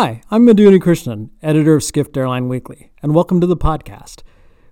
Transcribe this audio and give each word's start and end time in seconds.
Hi, 0.00 0.22
I'm 0.30 0.44
Madhu 0.44 0.70
Unnikrishnan, 0.70 1.30
editor 1.42 1.74
of 1.74 1.82
Skift 1.82 2.16
Airline 2.16 2.48
Weekly, 2.48 2.92
and 3.02 3.16
welcome 3.16 3.40
to 3.40 3.48
the 3.48 3.56
podcast. 3.56 4.22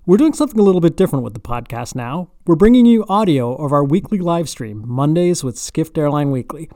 We're 0.07 0.19
doing 0.19 0.35
something 0.35 0.61
a 0.61 0.63
little 0.63 0.81
bit 0.81 0.97
different 0.97 1.25
with 1.25 1.35
the 1.35 1.41
podcast 1.41 1.97
now. 1.97 2.31
We're 2.47 2.55
bringing 2.55 2.87
you 2.87 3.05
audio 3.09 3.53
of 3.57 3.73
our 3.73 3.83
weekly 3.83 4.19
live 4.19 4.49
stream, 4.49 4.85
Mondays 4.87 5.43
with 5.43 5.59
Skift 5.59 5.99
Airline 5.99 6.31
Weekly, 6.31 6.71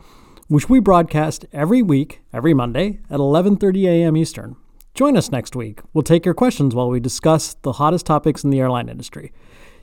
which 0.48 0.68
we 0.68 0.80
broadcast 0.80 1.46
every 1.52 1.80
week, 1.80 2.22
every 2.32 2.52
Monday 2.52 2.98
at 3.08 3.20
11:30 3.20 3.86
a.m. 3.86 4.16
Eastern. 4.16 4.56
Join 4.94 5.16
us 5.16 5.30
next 5.30 5.54
week. 5.54 5.82
We'll 5.92 6.02
take 6.02 6.24
your 6.24 6.34
questions 6.34 6.74
while 6.74 6.90
we 6.90 6.98
discuss 6.98 7.54
the 7.54 7.74
hottest 7.74 8.04
topics 8.04 8.42
in 8.42 8.50
the 8.50 8.58
airline 8.58 8.88
industry. 8.88 9.32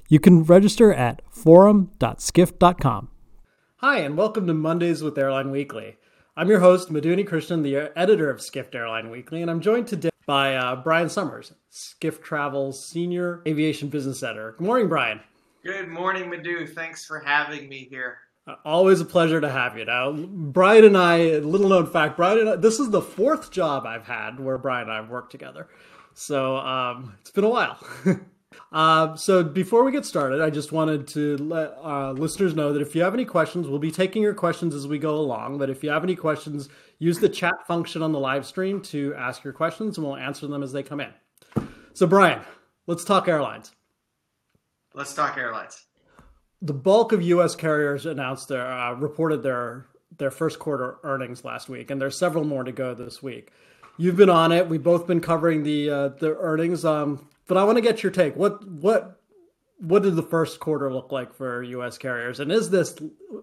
You 0.09 0.19
can 0.19 0.43
register 0.43 0.93
at 0.93 1.21
forum.skift.com. 1.29 3.07
Hi, 3.77 3.99
and 3.99 4.17
welcome 4.17 4.45
to 4.45 4.53
Mondays 4.53 5.01
with 5.01 5.17
Airline 5.17 5.51
Weekly. 5.51 5.95
I'm 6.39 6.49
your 6.49 6.59
host, 6.59 6.91
Madhu 6.91 7.15
Unnikrishnan, 7.15 7.63
the 7.63 7.91
editor 7.97 8.29
of 8.29 8.43
Skift 8.43 8.75
Airline 8.75 9.09
Weekly, 9.09 9.41
and 9.41 9.49
I'm 9.49 9.59
joined 9.59 9.87
today 9.87 10.11
by 10.27 10.55
uh, 10.55 10.75
Brian 10.75 11.09
Summers, 11.09 11.51
Skift 11.71 12.23
Travel's 12.23 12.85
Senior 12.85 13.41
Aviation 13.47 13.89
Business 13.89 14.21
Editor. 14.21 14.53
Good 14.55 14.67
morning, 14.67 14.87
Brian. 14.87 15.19
Good 15.63 15.87
morning, 15.87 16.29
Madhu. 16.29 16.67
Thanks 16.67 17.03
for 17.07 17.17
having 17.17 17.67
me 17.67 17.87
here. 17.89 18.19
Uh, 18.45 18.53
always 18.63 19.01
a 19.01 19.05
pleasure 19.05 19.41
to 19.41 19.49
have 19.49 19.79
you. 19.79 19.85
Now, 19.85 20.11
Brian 20.11 20.85
and 20.85 20.95
I, 20.95 21.37
little 21.39 21.69
known 21.69 21.87
fact, 21.87 22.17
Brian 22.17 22.37
and 22.37 22.49
I, 22.49 22.55
this 22.55 22.79
is 22.79 22.91
the 22.91 23.01
fourth 23.01 23.49
job 23.49 23.87
I've 23.87 24.05
had 24.05 24.39
where 24.39 24.59
Brian 24.59 24.83
and 24.83 24.91
I 24.91 24.97
have 24.97 25.09
worked 25.09 25.31
together. 25.31 25.67
So 26.13 26.57
um, 26.57 27.15
it's 27.19 27.31
been 27.31 27.45
a 27.45 27.49
while. 27.49 27.79
Uh, 28.71 29.15
so 29.15 29.43
before 29.43 29.83
we 29.83 29.91
get 29.91 30.05
started, 30.05 30.41
I 30.41 30.49
just 30.49 30.71
wanted 30.71 31.07
to 31.09 31.37
let 31.37 31.77
uh, 31.81 32.11
listeners 32.11 32.53
know 32.53 32.73
that 32.73 32.81
if 32.81 32.95
you 32.95 33.01
have 33.01 33.13
any 33.13 33.25
questions, 33.25 33.67
we'll 33.67 33.79
be 33.79 33.91
taking 33.91 34.21
your 34.21 34.33
questions 34.33 34.75
as 34.75 34.87
we 34.87 34.99
go 34.99 35.15
along. 35.15 35.57
But 35.57 35.69
if 35.69 35.83
you 35.83 35.89
have 35.89 36.03
any 36.03 36.15
questions, 36.15 36.69
use 36.99 37.19
the 37.19 37.29
chat 37.29 37.65
function 37.67 38.01
on 38.01 38.11
the 38.11 38.19
live 38.19 38.45
stream 38.45 38.81
to 38.83 39.13
ask 39.15 39.43
your 39.43 39.53
questions, 39.53 39.97
and 39.97 40.05
we'll 40.05 40.17
answer 40.17 40.47
them 40.47 40.63
as 40.63 40.71
they 40.71 40.83
come 40.83 40.99
in. 40.99 41.13
So 41.93 42.05
Brian, 42.05 42.41
let's 42.87 43.03
talk 43.03 43.27
airlines. 43.27 43.71
Let's 44.93 45.13
talk 45.13 45.37
airlines. 45.37 45.85
The 46.61 46.73
bulk 46.73 47.11
of 47.11 47.21
U.S. 47.21 47.55
carriers 47.55 48.05
announced 48.05 48.47
their 48.47 48.65
uh, 48.65 48.93
reported 48.93 49.43
their 49.43 49.85
their 50.17 50.31
first 50.31 50.59
quarter 50.59 50.97
earnings 51.03 51.45
last 51.45 51.69
week, 51.69 51.91
and 51.91 52.01
there's 52.01 52.17
several 52.17 52.43
more 52.43 52.63
to 52.63 52.71
go 52.71 52.93
this 52.93 53.21
week. 53.21 53.51
You've 53.97 54.15
been 54.15 54.29
on 54.29 54.51
it. 54.51 54.67
We've 54.67 54.81
both 54.81 55.07
been 55.07 55.21
covering 55.21 55.63
the 55.63 55.89
uh, 55.89 56.07
the 56.09 56.35
earnings. 56.37 56.83
Um, 56.83 57.27
but 57.47 57.57
I 57.57 57.63
want 57.63 57.77
to 57.77 57.81
get 57.81 58.03
your 58.03 58.11
take. 58.11 58.35
What 58.35 58.67
what 58.67 59.21
what 59.79 60.03
did 60.03 60.15
the 60.15 60.23
first 60.23 60.59
quarter 60.59 60.91
look 60.91 61.11
like 61.11 61.33
for 61.33 61.63
U.S. 61.63 61.97
carriers, 61.97 62.39
and 62.39 62.51
is 62.51 62.69
this 62.69 62.95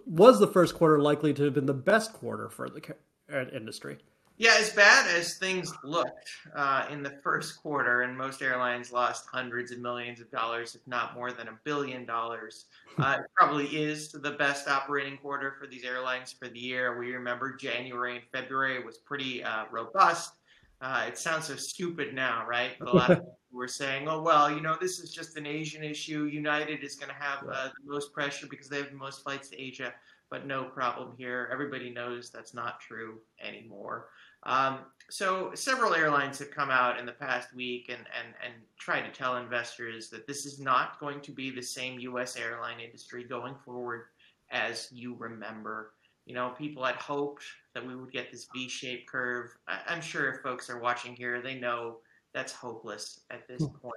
was 0.06 0.38
the 0.38 0.46
first 0.46 0.74
quarter 0.74 1.00
likely 1.00 1.32
to 1.34 1.44
have 1.44 1.54
been 1.54 1.66
the 1.66 1.74
best 1.74 2.12
quarter 2.12 2.48
for 2.48 2.68
the 2.68 2.94
uh, 3.32 3.44
industry? 3.54 3.98
Yeah, 4.36 4.56
as 4.58 4.70
bad 4.70 5.06
as 5.16 5.34
things 5.34 5.72
looked 5.84 6.28
uh, 6.56 6.86
in 6.90 7.04
the 7.04 7.10
first 7.22 7.62
quarter, 7.62 8.02
and 8.02 8.18
most 8.18 8.42
airlines 8.42 8.90
lost 8.90 9.26
hundreds 9.32 9.70
of 9.70 9.78
millions 9.78 10.20
of 10.20 10.28
dollars, 10.32 10.74
if 10.74 10.84
not 10.88 11.14
more 11.14 11.30
than 11.30 11.46
a 11.46 11.58
billion 11.62 12.04
dollars. 12.04 12.64
Uh, 12.98 13.18
it 13.20 13.26
probably 13.36 13.66
is 13.66 14.10
the 14.10 14.32
best 14.32 14.66
operating 14.66 15.18
quarter 15.18 15.54
for 15.60 15.68
these 15.68 15.84
airlines 15.84 16.32
for 16.32 16.48
the 16.48 16.58
year. 16.58 16.98
We 16.98 17.12
remember 17.12 17.54
January 17.54 18.16
and 18.16 18.24
February 18.32 18.84
was 18.84 18.98
pretty 18.98 19.44
uh, 19.44 19.66
robust. 19.70 20.32
Uh, 20.80 21.04
it 21.08 21.16
sounds 21.18 21.46
so 21.46 21.56
stupid 21.56 22.14
now, 22.14 22.46
right? 22.46 22.72
But 22.78 22.88
a 22.88 22.96
lot 22.96 23.10
of 23.10 23.18
people 23.18 23.38
were 23.52 23.68
saying, 23.68 24.08
"Oh 24.08 24.22
well, 24.22 24.50
you 24.50 24.60
know, 24.60 24.76
this 24.80 24.98
is 24.98 25.10
just 25.10 25.36
an 25.36 25.46
Asian 25.46 25.82
issue. 25.82 26.24
United 26.24 26.82
is 26.82 26.96
going 26.96 27.08
to 27.08 27.14
have 27.14 27.44
uh, 27.50 27.68
the 27.68 27.92
most 27.92 28.12
pressure 28.12 28.46
because 28.46 28.68
they 28.68 28.78
have 28.78 28.90
the 28.90 28.96
most 28.96 29.22
flights 29.22 29.48
to 29.50 29.60
Asia." 29.60 29.94
But 30.30 30.46
no 30.46 30.64
problem 30.64 31.14
here. 31.16 31.48
Everybody 31.52 31.90
knows 31.90 32.30
that's 32.30 32.54
not 32.54 32.80
true 32.80 33.20
anymore. 33.40 34.08
Um, 34.44 34.80
so 35.10 35.52
several 35.54 35.94
airlines 35.94 36.38
have 36.38 36.50
come 36.50 36.70
out 36.70 36.98
in 36.98 37.06
the 37.06 37.12
past 37.12 37.54
week 37.54 37.88
and, 37.88 37.98
and, 37.98 38.34
and 38.44 38.54
tried 38.78 39.02
to 39.02 39.10
tell 39.10 39.36
investors 39.36 40.10
that 40.10 40.26
this 40.26 40.44
is 40.44 40.58
not 40.58 40.98
going 40.98 41.20
to 41.22 41.32
be 41.32 41.50
the 41.50 41.62
same 41.62 41.98
U.S. 42.00 42.36
airline 42.36 42.80
industry 42.80 43.24
going 43.24 43.54
forward 43.64 44.06
as 44.50 44.88
you 44.92 45.14
remember. 45.18 45.92
You 46.26 46.34
know, 46.34 46.54
people 46.56 46.84
had 46.84 46.96
hoped 46.96 47.44
that 47.74 47.86
we 47.86 47.94
would 47.94 48.12
get 48.12 48.30
this 48.30 48.46
V-shaped 48.54 49.06
curve. 49.06 49.50
I, 49.68 49.80
am 49.88 50.00
sure 50.00 50.30
if 50.30 50.40
folks 50.40 50.70
are 50.70 50.80
watching 50.80 51.14
here, 51.14 51.42
they 51.42 51.54
know 51.54 51.98
that's 52.32 52.52
hopeless 52.52 53.20
at 53.30 53.46
this 53.46 53.60
hmm. 53.60 53.76
point. 53.82 53.94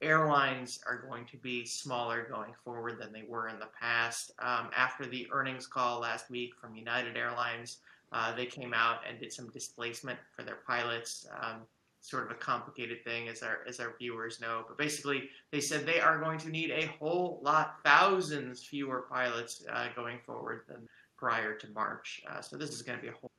Airlines 0.00 0.78
are 0.86 1.02
going 1.08 1.26
to 1.26 1.36
be 1.36 1.66
smaller 1.66 2.26
going 2.30 2.52
forward 2.64 3.00
than 3.00 3.12
they 3.12 3.24
were 3.28 3.48
in 3.48 3.58
the 3.58 3.68
past. 3.80 4.30
Um, 4.38 4.70
after 4.76 5.06
the 5.06 5.26
earnings 5.32 5.66
call 5.66 6.00
last 6.00 6.30
week 6.30 6.52
from 6.60 6.76
United 6.76 7.16
Airlines, 7.16 7.78
uh, 8.12 8.34
they 8.34 8.46
came 8.46 8.72
out 8.72 9.00
and 9.08 9.18
did 9.18 9.32
some 9.32 9.50
displacement 9.50 10.18
for 10.34 10.44
their 10.44 10.58
pilots. 10.66 11.26
Um, 11.42 11.62
sort 12.00 12.24
of 12.24 12.30
a 12.30 12.34
complicated 12.34 13.04
thing, 13.04 13.28
as 13.28 13.42
our 13.42 13.58
as 13.66 13.80
our 13.80 13.94
viewers 13.98 14.40
know. 14.40 14.64
But 14.66 14.78
basically, 14.78 15.28
they 15.50 15.60
said 15.60 15.84
they 15.84 16.00
are 16.00 16.18
going 16.18 16.38
to 16.38 16.48
need 16.48 16.70
a 16.70 16.86
whole 16.98 17.40
lot, 17.42 17.76
thousands 17.84 18.64
fewer 18.64 19.06
pilots 19.10 19.64
uh, 19.72 19.88
going 19.94 20.18
forward 20.24 20.62
than 20.68 20.88
prior 21.18 21.54
to 21.54 21.68
March. 21.70 22.22
Uh, 22.30 22.40
so 22.40 22.56
this 22.56 22.70
is 22.70 22.82
going 22.82 22.98
to 22.98 23.02
be 23.02 23.08
a 23.08 23.12
whole. 23.12 23.30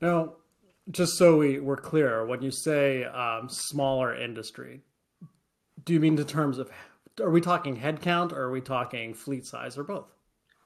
Now, 0.00 0.34
just 0.90 1.18
so 1.18 1.36
we, 1.36 1.60
we're 1.60 1.76
clear, 1.76 2.24
when 2.24 2.40
you 2.40 2.50
say 2.50 3.04
um, 3.04 3.48
smaller 3.48 4.14
industry, 4.14 4.80
do 5.84 5.92
you 5.92 6.00
mean 6.00 6.18
in 6.18 6.24
terms 6.24 6.58
of 6.58 6.70
are 7.20 7.30
we 7.30 7.40
talking 7.40 7.76
headcount 7.76 8.32
or 8.32 8.42
are 8.42 8.50
we 8.50 8.60
talking 8.60 9.12
fleet 9.12 9.44
size 9.46 9.76
or 9.76 9.84
both? 9.84 10.06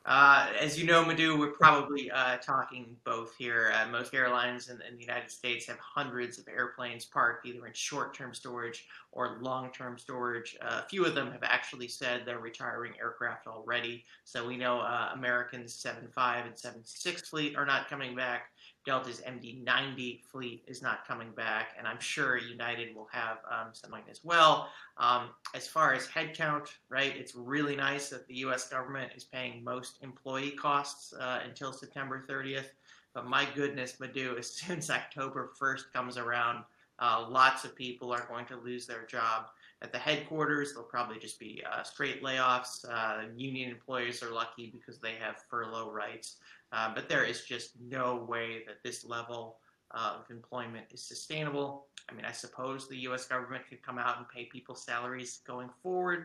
Uh, 0.06 0.48
as 0.60 0.78
you 0.78 0.84
know, 0.84 1.02
Madhu, 1.02 1.38
we're 1.38 1.52
probably 1.52 2.10
uh, 2.10 2.36
talking 2.36 2.94
both 3.04 3.34
here. 3.36 3.72
Uh, 3.74 3.88
most 3.88 4.12
airlines 4.12 4.68
in, 4.68 4.78
in, 4.86 4.96
the 4.96 5.00
United 5.00 5.30
States 5.30 5.66
have 5.66 5.78
hundreds 5.78 6.38
of 6.38 6.46
airplanes 6.46 7.06
parked 7.06 7.46
either 7.46 7.66
in 7.66 7.72
short-term 7.72 8.34
storage 8.34 8.86
or 9.12 9.38
long-term 9.40 9.96
storage. 9.96 10.58
Uh, 10.60 10.82
a 10.84 10.88
few 10.90 11.06
of 11.06 11.14
them 11.14 11.32
have 11.32 11.42
actually 11.42 11.88
said 11.88 12.22
they're 12.26 12.38
retiring 12.38 12.92
aircraft 13.00 13.46
already. 13.46 14.04
So 14.24 14.46
we 14.46 14.58
know 14.58 14.80
uh, 14.80 15.08
American's 15.14 15.72
75 15.74 16.44
and 16.44 16.58
76 16.58 17.26
fleet 17.30 17.56
are 17.56 17.64
not 17.64 17.88
coming 17.88 18.14
back. 18.14 18.50
Delta's 18.84 19.20
MD-90 19.20 20.24
fleet 20.24 20.62
is 20.66 20.82
not 20.82 21.06
coming 21.06 21.30
back, 21.32 21.74
and 21.78 21.86
I'm 21.86 22.00
sure 22.00 22.36
United 22.36 22.94
will 22.94 23.08
have 23.10 23.38
um, 23.50 23.68
something 23.72 24.02
as 24.10 24.20
well. 24.22 24.68
Um, 24.98 25.30
as 25.54 25.66
far 25.66 25.94
as 25.94 26.06
headcount, 26.06 26.68
right, 26.88 27.16
it's 27.16 27.34
really 27.34 27.76
nice 27.76 28.10
that 28.10 28.26
the 28.26 28.34
U.S. 28.36 28.68
government 28.68 29.12
is 29.16 29.24
paying 29.24 29.64
most 29.64 29.98
employee 30.02 30.50
costs 30.50 31.14
uh, 31.18 31.40
until 31.44 31.72
September 31.72 32.24
30th. 32.28 32.68
But 33.14 33.26
my 33.26 33.46
goodness, 33.54 34.00
Madhu, 34.00 34.36
as 34.36 34.50
soon 34.50 34.78
as 34.78 34.90
October 34.90 35.52
1st 35.58 35.92
comes 35.92 36.18
around, 36.18 36.64
uh, 36.98 37.26
lots 37.28 37.64
of 37.64 37.74
people 37.74 38.12
are 38.12 38.26
going 38.28 38.46
to 38.46 38.56
lose 38.56 38.86
their 38.86 39.06
job. 39.06 39.46
At 39.84 39.92
the 39.92 39.98
headquarters, 39.98 40.72
they'll 40.72 40.82
probably 40.82 41.18
just 41.18 41.38
be 41.38 41.62
uh, 41.70 41.82
straight 41.82 42.22
layoffs. 42.22 42.86
Uh, 42.88 43.26
union 43.36 43.70
employees 43.70 44.22
are 44.22 44.32
lucky 44.32 44.70
because 44.72 44.98
they 44.98 45.12
have 45.20 45.36
furlough 45.50 45.90
rights. 45.92 46.36
Uh, 46.72 46.94
but 46.94 47.06
there 47.06 47.22
is 47.22 47.44
just 47.44 47.72
no 47.78 48.24
way 48.26 48.62
that 48.66 48.82
this 48.82 49.04
level 49.04 49.58
of 49.90 50.24
employment 50.30 50.86
is 50.90 51.06
sustainable. 51.06 51.86
I 52.08 52.14
mean, 52.14 52.24
I 52.24 52.32
suppose 52.32 52.88
the 52.88 52.96
U.S. 53.00 53.26
government 53.26 53.64
could 53.68 53.82
come 53.82 53.98
out 53.98 54.16
and 54.16 54.26
pay 54.26 54.46
people 54.46 54.74
salaries 54.74 55.40
going 55.46 55.68
forward 55.82 56.24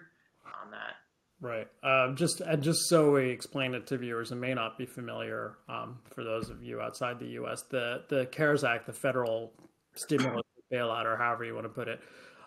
on 0.63 0.71
that. 0.71 0.95
Right. 1.41 1.67
Uh, 1.83 2.13
just 2.15 2.39
and 2.39 2.63
just 2.63 2.87
so 2.87 3.11
we 3.11 3.29
explain 3.29 3.73
it 3.73 3.87
to 3.87 3.97
viewers 3.97 4.31
and 4.31 4.39
may 4.39 4.53
not 4.53 4.77
be 4.77 4.85
familiar 4.85 5.57
um, 5.67 5.99
for 6.13 6.23
those 6.23 6.49
of 6.49 6.63
you 6.63 6.79
outside 6.79 7.19
the 7.19 7.27
U.S. 7.27 7.63
The 7.69 8.03
the 8.09 8.25
CARES 8.25 8.63
Act, 8.63 8.87
the 8.87 8.93
federal 8.93 9.53
stimulus 9.95 10.43
bailout, 10.71 11.05
or 11.05 11.17
however 11.17 11.45
you 11.45 11.53
want 11.53 11.65
to 11.65 11.69
put 11.69 11.87
it, 11.87 12.01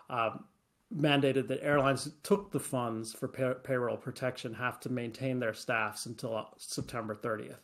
um, 0.09 0.45
mandated 0.95 1.47
that 1.47 1.63
airlines 1.63 2.03
that 2.05 2.23
took 2.23 2.51
the 2.51 2.59
funds 2.59 3.13
for 3.13 3.27
pay- 3.27 3.55
payroll 3.63 3.97
protection 3.97 4.53
have 4.53 4.79
to 4.81 4.89
maintain 4.89 5.39
their 5.39 5.53
staffs 5.53 6.05
until 6.05 6.49
September 6.57 7.15
30th. 7.15 7.57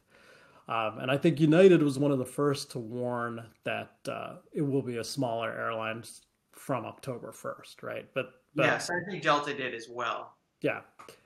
Um, 0.68 1.00
and 1.00 1.10
I 1.12 1.18
think 1.18 1.40
United 1.40 1.82
was 1.82 1.98
one 1.98 2.12
of 2.12 2.20
the 2.20 2.26
first 2.26 2.72
to 2.72 2.80
warn 2.80 3.44
that 3.64 3.94
uh, 4.08 4.36
it 4.54 4.62
will 4.62 4.84
be 4.84 4.98
a 4.98 5.04
smaller 5.04 5.52
airline 5.52 6.04
from 6.52 6.86
October 6.86 7.32
1st, 7.32 7.82
right? 7.82 8.06
But, 8.14 8.34
but 8.56 8.66
yes, 8.66 8.90
I 8.90 9.10
think 9.10 9.24
Delta 9.24 9.54
did 9.54 9.74
as 9.74 9.88
well. 9.90 10.36
Yeah, 10.62 10.82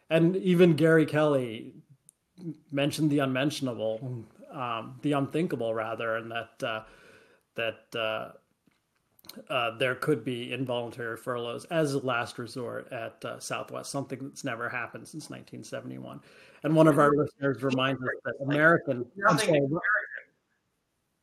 and 0.10 0.36
even 0.38 0.76
Gary 0.76 1.06
Kelly 1.06 1.74
mentioned 2.72 3.10
the 3.10 3.20
unmentionable, 3.20 4.26
um, 4.52 5.00
the 5.02 5.14
unthinkable, 5.14 5.74
rather, 5.74 6.18
and 6.18 6.32
that 6.32 6.64
uh, 6.64 6.84
that 7.56 8.00
uh, 8.00 8.34
uh, 9.50 9.78
there 9.78 9.96
could 9.96 10.24
be 10.24 10.54
involuntary 10.54 11.18
furloughs 11.18 11.66
as 11.66 11.94
a 11.94 12.00
last 12.00 12.38
resort 12.38 12.92
at 12.92 13.24
uh, 13.26 13.40
Southwest, 13.40 13.90
something 13.92 14.20
that's 14.22 14.44
never 14.44 14.70
happened 14.70 15.08
since 15.08 15.30
1971. 15.30 16.20
And 16.64 16.76
one 16.76 16.88
of 16.88 17.00
our 17.00 17.12
listeners 17.12 17.64
reminds 17.64 18.02
us 18.02 18.10
that 18.26 18.36
American. 18.44 19.06
Sorry, 19.38 19.60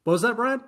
what 0.04 0.12
was 0.12 0.22
that, 0.22 0.36
Brian? 0.36 0.62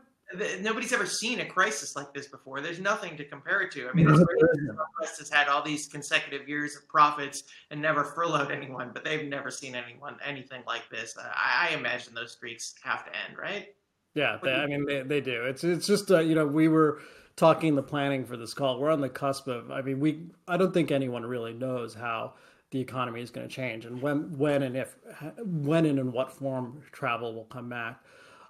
Nobody's 0.61 0.95
ever 0.95 1.05
seen 1.05 1.41
a 1.41 1.45
crisis 1.45 1.95
like 1.95 2.15
this 2.15 2.27
before. 2.27 2.63
There's 2.63 2.81
nothing 2.81 3.19
to 3.19 3.25
compare 3.25 3.61
it 3.63 3.73
to. 3.73 3.89
I 3.89 3.93
mean, 3.93 4.09
Southwest 4.09 5.19
has 5.19 5.29
had 5.31 5.49
all 5.49 5.63
these 5.63 5.89
consecutive 5.89 6.49
years 6.49 6.75
of 6.75 6.89
profits 6.89 7.43
and 7.71 7.83
never 7.83 8.03
furloughed 8.05 8.51
anyone, 8.51 8.93
but 8.95 9.05
they've 9.05 9.29
never 9.29 9.51
seen 9.51 9.75
anyone 9.75 10.17
anything 10.25 10.63
like 10.67 10.89
this. 10.91 11.19
I, 11.19 11.71
I 11.71 11.75
imagine 11.75 12.15
those 12.15 12.33
streaks 12.33 12.75
have 12.83 13.05
to 13.05 13.11
end, 13.11 13.37
right? 13.37 13.75
Yeah, 14.15 14.39
they, 14.43 14.53
I 14.53 14.67
mean 14.67 14.87
they, 14.87 15.03
they 15.03 15.21
do. 15.21 15.45
It's 15.45 15.65
it's 15.65 15.87
just 15.87 16.11
uh, 16.11 16.21
you 16.21 16.35
know 16.35 16.47
we 16.47 16.69
were 16.69 17.01
talking 17.37 17.75
the 17.75 17.83
planning 17.83 18.25
for 18.25 18.37
this 18.37 18.55
call. 18.55 18.79
We're 18.79 18.91
on 18.91 19.01
the 19.01 19.09
cusp 19.09 19.49
of. 19.49 19.71
I 19.71 19.83
mean 19.83 20.01
we. 20.01 20.27
I 20.47 20.57
don't 20.57 20.73
think 20.73 20.91
anyone 20.91 21.25
really 21.25 21.53
knows 21.53 21.95
how 21.95 22.35
the 22.73 22.81
economy 22.81 23.21
is 23.21 23.31
going 23.31 23.47
to 23.47 23.55
change 23.55 23.85
and 23.85 24.01
when 24.01 24.37
when 24.39 24.63
and 24.63 24.77
if 24.77 24.97
when 25.45 25.85
and 25.85 25.99
in 25.99 26.11
what 26.11 26.33
form 26.33 26.83
travel 26.91 27.35
will 27.35 27.45
come 27.45 27.69
back. 27.69 28.03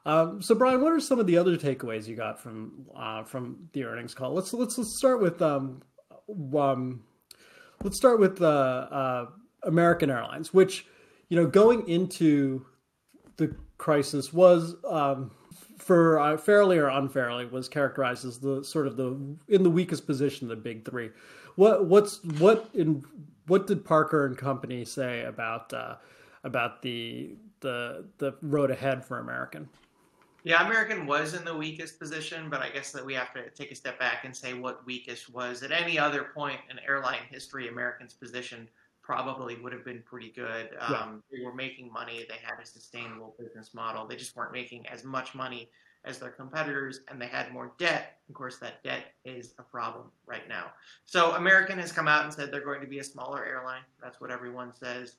Um, 0.04 0.42
so 0.42 0.54
Brian, 0.54 0.80
what 0.80 0.92
are 0.92 1.00
some 1.00 1.18
of 1.18 1.26
the 1.26 1.36
other 1.36 1.56
takeaways 1.56 2.06
you 2.06 2.16
got 2.16 2.40
from 2.40 2.86
uh, 2.96 3.24
from 3.24 3.68
the 3.72 3.84
earnings 3.84 4.14
call? 4.14 4.32
Let's 4.32 4.52
let's 4.52 4.78
let's 4.78 4.96
start 4.96 5.20
with 5.20 5.42
um, 5.42 5.82
um 6.56 7.02
let's 7.82 7.96
start 7.96 8.18
with 8.18 8.40
uh, 8.42 8.46
uh, 8.46 9.26
American 9.64 10.10
Airlines, 10.10 10.52
which 10.52 10.86
you 11.28 11.36
know 11.36 11.46
going 11.46 11.88
into 11.88 12.66
the 13.36 13.54
crisis 13.78 14.32
was 14.32 14.76
um, 14.88 15.30
for 15.82 16.20
uh, 16.20 16.36
fairly 16.36 16.78
or 16.78 16.88
unfairly 16.88 17.44
was 17.44 17.68
characterized 17.68 18.24
as 18.24 18.38
the 18.38 18.64
sort 18.64 18.86
of 18.86 18.96
the 18.96 19.18
in 19.48 19.62
the 19.62 19.70
weakest 19.70 20.06
position 20.06 20.46
of 20.46 20.50
the 20.50 20.62
big 20.62 20.88
three. 20.88 21.10
What 21.56 21.86
what's 21.86 22.22
what 22.38 22.70
in 22.72 23.04
what 23.48 23.66
did 23.66 23.84
Parker 23.84 24.24
and 24.24 24.38
company 24.38 24.84
say 24.84 25.24
about 25.24 25.72
uh, 25.72 25.96
about 26.44 26.82
the 26.82 27.34
the 27.60 28.04
the 28.18 28.34
road 28.42 28.70
ahead 28.70 29.04
for 29.04 29.18
American? 29.18 29.68
Yeah, 30.44 30.64
American 30.66 31.06
was 31.06 31.34
in 31.34 31.44
the 31.44 31.56
weakest 31.56 32.00
position, 32.00 32.50
but 32.50 32.60
I 32.60 32.70
guess 32.70 32.90
that 32.92 33.04
we 33.04 33.14
have 33.14 33.32
to 33.34 33.48
take 33.50 33.70
a 33.70 33.76
step 33.76 33.98
back 33.98 34.24
and 34.24 34.36
say 34.36 34.54
what 34.54 34.84
weakest 34.84 35.32
was. 35.32 35.62
At 35.62 35.70
any 35.70 35.98
other 35.98 36.30
point 36.34 36.58
in 36.68 36.78
airline 36.80 37.20
history, 37.30 37.68
American's 37.68 38.14
position 38.14 38.68
probably 39.02 39.56
would 39.56 39.72
have 39.72 39.84
been 39.84 40.02
pretty 40.06 40.30
good. 40.30 40.70
Yeah. 40.72 40.96
Um, 40.96 41.22
they 41.30 41.44
were 41.44 41.54
making 41.54 41.92
money. 41.92 42.24
They 42.28 42.38
had 42.42 42.62
a 42.62 42.66
sustainable 42.66 43.34
business 43.38 43.74
model. 43.74 44.06
They 44.06 44.16
just 44.16 44.36
weren't 44.36 44.52
making 44.52 44.86
as 44.86 45.04
much 45.04 45.34
money 45.34 45.68
as 46.04 46.18
their 46.18 46.30
competitors, 46.30 47.00
and 47.08 47.20
they 47.20 47.26
had 47.26 47.52
more 47.52 47.72
debt. 47.78 48.18
Of 48.28 48.34
course, 48.34 48.58
that 48.58 48.82
debt 48.82 49.14
is 49.24 49.54
a 49.58 49.62
problem 49.62 50.06
right 50.26 50.48
now. 50.48 50.72
So 51.06 51.32
American 51.32 51.78
has 51.78 51.92
come 51.92 52.08
out 52.08 52.24
and 52.24 52.32
said 52.32 52.50
they're 52.50 52.64
going 52.64 52.80
to 52.80 52.86
be 52.86 52.98
a 52.98 53.04
smaller 53.04 53.44
airline. 53.44 53.82
That's 54.02 54.20
what 54.20 54.30
everyone 54.30 54.72
says. 54.72 55.16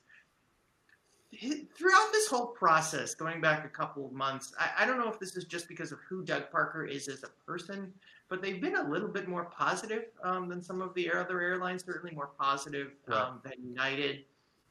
Throughout 1.76 2.12
this 2.12 2.28
whole 2.28 2.48
process, 2.48 3.14
going 3.14 3.40
back 3.40 3.64
a 3.64 3.68
couple 3.68 4.06
of 4.06 4.12
months, 4.12 4.54
I, 4.58 4.84
I 4.84 4.86
don't 4.86 4.98
know 4.98 5.10
if 5.10 5.18
this 5.18 5.36
is 5.36 5.44
just 5.44 5.68
because 5.68 5.90
of 5.90 5.98
who 6.08 6.22
Doug 6.22 6.50
Parker 6.50 6.84
is 6.84 7.08
as 7.08 7.24
a 7.24 7.28
person, 7.46 7.92
but 8.28 8.42
they've 8.42 8.60
been 8.60 8.76
a 8.76 8.88
little 8.88 9.08
bit 9.08 9.28
more 9.28 9.44
positive 9.44 10.04
um, 10.22 10.48
than 10.48 10.62
some 10.62 10.80
of 10.80 10.94
the 10.94 11.10
other 11.12 11.40
airlines, 11.40 11.84
certainly 11.84 12.14
more 12.14 12.30
positive 12.38 12.92
um, 13.08 13.40
than 13.44 13.52
United. 13.62 14.24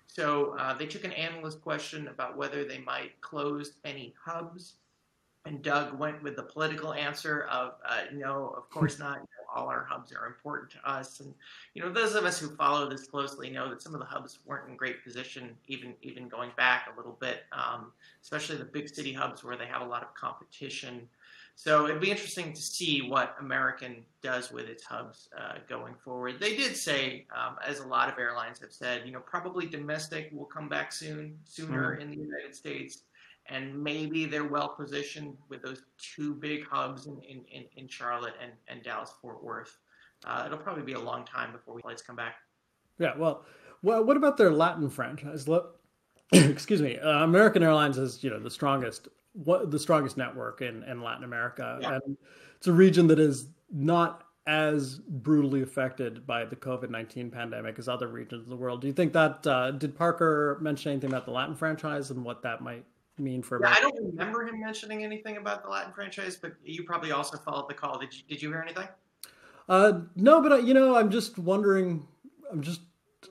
So 0.07 0.55
uh, 0.59 0.73
they 0.73 0.85
took 0.85 1.03
an 1.03 1.13
analyst 1.13 1.61
question 1.61 2.07
about 2.07 2.37
whether 2.37 2.63
they 2.63 2.79
might 2.79 3.19
close 3.21 3.73
any 3.83 4.13
hubs 4.23 4.75
and 5.45 5.61
Doug 5.61 5.97
went 5.99 6.23
with 6.23 6.35
the 6.35 6.43
political 6.43 6.93
answer 6.93 7.43
of 7.51 7.73
uh, 7.87 8.03
no, 8.13 8.53
of 8.55 8.69
course 8.69 8.97
not. 8.97 9.17
You 9.17 9.21
know, 9.21 9.61
all 9.61 9.67
our 9.67 9.83
hubs 9.83 10.13
are 10.13 10.25
important 10.25 10.71
to 10.71 10.89
us, 10.89 11.19
and 11.19 11.33
you 11.73 11.81
know 11.81 11.91
those 11.91 12.15
of 12.15 12.23
us 12.23 12.39
who 12.39 12.55
follow 12.55 12.89
this 12.89 13.07
closely 13.07 13.49
know 13.49 13.69
that 13.69 13.81
some 13.81 13.93
of 13.93 13.99
the 13.99 14.05
hubs 14.05 14.39
weren't 14.45 14.69
in 14.69 14.77
great 14.77 15.03
position, 15.03 15.55
even 15.67 15.93
even 16.01 16.29
going 16.29 16.51
back 16.55 16.87
a 16.93 16.97
little 16.97 17.17
bit, 17.19 17.43
um, 17.51 17.91
especially 18.21 18.55
the 18.55 18.65
big 18.65 18.87
city 18.87 19.11
hubs 19.11 19.43
where 19.43 19.57
they 19.57 19.65
have 19.65 19.81
a 19.81 19.85
lot 19.85 20.01
of 20.01 20.13
competition. 20.13 21.07
So 21.55 21.85
it'd 21.85 22.01
be 22.01 22.11
interesting 22.11 22.51
to 22.53 22.61
see 22.61 23.01
what 23.01 23.35
American 23.39 24.03
does 24.21 24.51
with 24.51 24.65
its 24.65 24.83
hubs 24.83 25.29
uh, 25.37 25.59
going 25.69 25.93
forward. 26.03 26.39
They 26.39 26.55
did 26.55 26.75
say, 26.75 27.27
um, 27.35 27.57
as 27.65 27.79
a 27.79 27.87
lot 27.87 28.11
of 28.11 28.17
airlines 28.17 28.59
have 28.59 28.73
said, 28.73 29.03
you 29.05 29.11
know, 29.11 29.19
probably 29.19 29.67
domestic 29.67 30.29
will 30.33 30.45
come 30.45 30.67
back 30.67 30.91
soon, 30.91 31.37
sooner 31.45 31.91
mm-hmm. 31.91 32.01
in 32.01 32.09
the 32.09 32.17
United 32.17 32.55
States 32.55 33.03
and 33.47 33.81
maybe 33.81 34.25
they're 34.25 34.45
well 34.45 34.69
positioned 34.69 35.35
with 35.49 35.61
those 35.61 35.83
two 35.97 36.33
big 36.35 36.65
hubs 36.65 37.07
in, 37.07 37.19
in, 37.21 37.65
in 37.75 37.87
Charlotte 37.87 38.35
and, 38.41 38.51
and 38.67 38.83
Dallas 38.83 39.13
Fort 39.21 39.43
Worth. 39.43 39.77
Uh, 40.25 40.43
it'll 40.45 40.57
probably 40.57 40.83
be 40.83 40.93
a 40.93 40.99
long 40.99 41.25
time 41.25 41.51
before 41.51 41.75
we 41.75 41.81
flights 41.81 42.01
come 42.01 42.15
back. 42.15 42.35
Yeah, 42.99 43.13
well, 43.17 43.43
well, 43.81 44.03
what 44.03 44.15
about 44.15 44.37
their 44.37 44.51
Latin 44.51 44.89
franchise? 44.89 45.47
Excuse 46.31 46.81
me, 46.81 46.97
uh, 46.99 47.23
American 47.23 47.63
Airlines 47.63 47.97
is 47.97 48.23
you 48.23 48.29
know 48.29 48.39
the 48.39 48.49
strongest 48.49 49.09
what 49.33 49.71
the 49.71 49.79
strongest 49.79 50.15
network 50.15 50.61
in, 50.61 50.83
in 50.83 51.01
Latin 51.01 51.23
America, 51.23 51.79
yeah. 51.81 51.99
and 52.05 52.17
it's 52.57 52.67
a 52.67 52.71
region 52.71 53.07
that 53.07 53.19
is 53.19 53.47
not 53.71 54.23
as 54.45 54.99
brutally 54.99 55.61
affected 55.61 56.27
by 56.27 56.45
the 56.45 56.55
COVID 56.55 56.89
nineteen 56.89 57.31
pandemic 57.31 57.79
as 57.79 57.87
other 57.87 58.07
regions 58.07 58.43
of 58.43 58.49
the 58.49 58.55
world. 58.55 58.81
Do 58.81 58.87
you 58.87 58.93
think 58.93 59.13
that 59.13 59.45
uh, 59.47 59.71
did 59.71 59.97
Parker 59.97 60.57
mention 60.61 60.91
anything 60.91 61.09
about 61.09 61.25
the 61.25 61.31
Latin 61.31 61.55
franchise 61.55 62.11
and 62.11 62.23
what 62.23 62.41
that 62.43 62.61
might 62.61 62.85
mean 63.17 63.41
for? 63.41 63.59
Yeah, 63.61 63.73
I 63.75 63.79
don't 63.79 63.95
remember 64.05 64.45
him 64.45 64.59
mentioning 64.59 65.03
anything 65.03 65.37
about 65.37 65.63
the 65.63 65.69
Latin 65.69 65.93
franchise, 65.93 66.35
but 66.35 66.53
you 66.63 66.83
probably 66.83 67.11
also 67.11 67.37
followed 67.37 67.69
the 67.69 67.73
call. 67.73 67.99
Did 67.99 68.13
you, 68.13 68.23
did 68.27 68.41
you 68.41 68.49
hear 68.49 68.61
anything? 68.61 68.87
Uh, 69.69 70.01
no, 70.15 70.41
but 70.41 70.63
you 70.65 70.73
know, 70.73 70.95
I'm 70.95 71.09
just 71.09 71.39
wondering. 71.39 72.05
I'm 72.51 72.61
just 72.61 72.81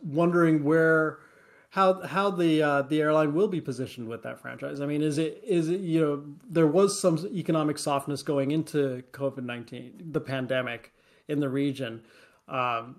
wondering 0.03 0.65
where 0.65 1.19
how 1.73 2.03
how 2.03 2.31
the 2.31 2.63
uh, 2.63 2.83
the 2.83 3.01
airline 3.01 3.33
will 3.33 3.49
be 3.49 3.61
positioned 3.61 4.07
with 4.07 4.23
that 4.25 4.39
franchise. 4.39 4.83
I 4.83 4.87
mean, 4.87 5.01
is 5.01 5.17
it 5.17 5.43
is 5.43 5.71
it 5.71 5.81
you 5.81 6.03
know 6.03 6.23
there 6.47 6.67
was 6.67 7.01
some 7.01 7.19
economic 7.33 7.79
softness 7.79 8.23
going 8.23 8.51
into 8.51 9.03
COVID 9.13 9.43
nineteen, 9.45 9.95
the 10.13 10.21
pandemic 10.21 10.93
in 11.29 11.41
the 11.41 11.49
region. 11.49 12.03
Um, 12.47 12.97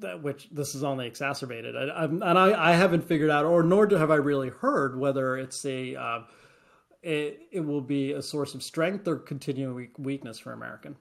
that 0.00 0.22
which 0.22 0.48
this 0.50 0.74
is 0.74 0.84
only 0.84 1.06
exacerbated. 1.06 1.74
I, 1.74 2.04
and 2.04 2.22
I, 2.22 2.70
I 2.70 2.72
haven't 2.72 3.02
figured 3.04 3.30
out, 3.30 3.46
or 3.46 3.62
nor 3.62 3.88
have 3.88 4.10
I 4.10 4.16
really 4.16 4.50
heard 4.50 4.98
whether 4.98 5.38
it's 5.38 5.64
a 5.64 5.96
uh, 5.96 6.20
it, 7.02 7.40
it 7.50 7.60
will 7.60 7.80
be 7.80 8.12
a 8.12 8.20
source 8.20 8.54
of 8.54 8.62
strength 8.62 9.08
or 9.08 9.16
continuing 9.16 9.88
weakness 9.96 10.38
for 10.38 10.52
American. 10.52 10.96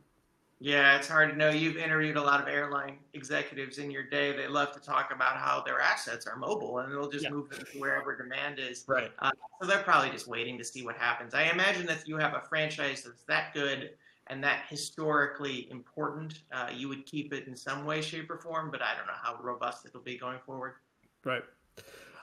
Yeah, 0.62 0.98
it's 0.98 1.08
hard 1.08 1.30
to 1.30 1.38
know. 1.38 1.50
You've 1.50 1.78
interviewed 1.78 2.18
a 2.18 2.22
lot 2.22 2.42
of 2.42 2.48
airline 2.50 2.98
executives 3.14 3.78
in 3.78 3.90
your 3.90 4.04
day. 4.04 4.36
They 4.36 4.48
love 4.48 4.74
to 4.74 4.82
talk 4.82 5.12
about 5.14 5.38
how 5.38 5.64
their 5.66 5.80
assets 5.80 6.28
are 6.28 6.36
mobile 6.36 6.80
and 6.80 6.92
they'll 6.92 7.10
just 7.10 7.24
yeah. 7.24 7.30
move 7.30 7.50
them 7.50 7.64
to 7.72 7.80
wherever 7.80 8.16
demand 8.18 8.60
is. 8.60 8.84
Right. 8.86 9.10
Uh, 9.20 9.32
so 9.62 9.68
they're 9.68 9.84
probably 9.84 10.10
just 10.10 10.28
waiting 10.28 10.58
to 10.58 10.66
see 10.66 10.84
what 10.84 10.98
happens. 10.98 11.34
I 11.34 11.44
imagine 11.44 11.86
that 11.86 11.98
if 12.00 12.08
you 12.10 12.18
have 12.18 12.34
a 12.34 12.42
franchise 12.42 13.04
that's 13.04 13.24
that 13.24 13.54
good 13.54 13.92
and 14.28 14.44
that 14.44 14.66
historically 14.68 15.72
important, 15.72 16.42
uh, 16.52 16.68
you 16.76 16.90
would 16.90 17.06
keep 17.06 17.34
it 17.34 17.48
in 17.48 17.56
some 17.56 17.86
way, 17.86 18.02
shape, 18.02 18.30
or 18.30 18.38
form. 18.38 18.70
But 18.70 18.82
I 18.82 18.96
don't 18.98 19.08
know 19.08 19.14
how 19.22 19.42
robust 19.42 19.86
it'll 19.86 20.02
be 20.02 20.18
going 20.18 20.40
forward. 20.46 20.74
Right. 21.24 21.44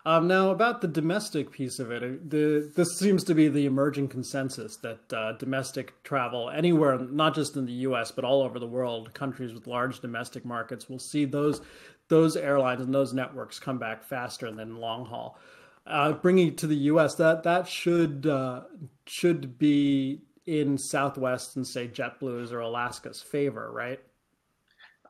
Um, 0.06 0.28
now, 0.28 0.50
about 0.50 0.82
the 0.82 0.86
domestic 0.86 1.50
piece 1.50 1.80
of 1.80 1.90
it, 1.90 2.00
uh, 2.00 2.18
the, 2.28 2.72
this 2.76 2.96
seems 2.96 3.24
to 3.24 3.34
be 3.34 3.48
the 3.48 3.66
emerging 3.66 4.06
consensus 4.06 4.76
that 4.76 5.12
uh, 5.12 5.32
domestic 5.32 6.00
travel 6.04 6.48
anywhere, 6.48 6.96
not 6.96 7.34
just 7.34 7.56
in 7.56 7.66
the 7.66 7.72
U.S. 7.72 8.12
but 8.12 8.24
all 8.24 8.40
over 8.40 8.60
the 8.60 8.68
world, 8.68 9.12
countries 9.14 9.52
with 9.52 9.66
large 9.66 9.98
domestic 9.98 10.44
markets 10.44 10.88
will 10.88 11.00
see 11.00 11.24
those 11.24 11.60
those 12.06 12.36
airlines 12.36 12.82
and 12.82 12.94
those 12.94 13.12
networks 13.12 13.58
come 13.58 13.78
back 13.78 14.04
faster 14.04 14.52
than 14.52 14.76
long 14.76 15.06
haul. 15.06 15.40
Uh, 15.84 16.12
bringing 16.12 16.48
it 16.48 16.58
to 16.58 16.68
the 16.68 16.76
U.S., 16.76 17.16
that 17.16 17.42
that 17.42 17.66
should 17.66 18.28
uh, 18.28 18.60
should 19.06 19.58
be 19.58 20.20
in 20.46 20.78
Southwest 20.78 21.56
and 21.56 21.66
say 21.66 21.88
JetBlue's 21.88 22.52
or 22.52 22.60
Alaska's 22.60 23.20
favor, 23.20 23.72
right? 23.72 23.98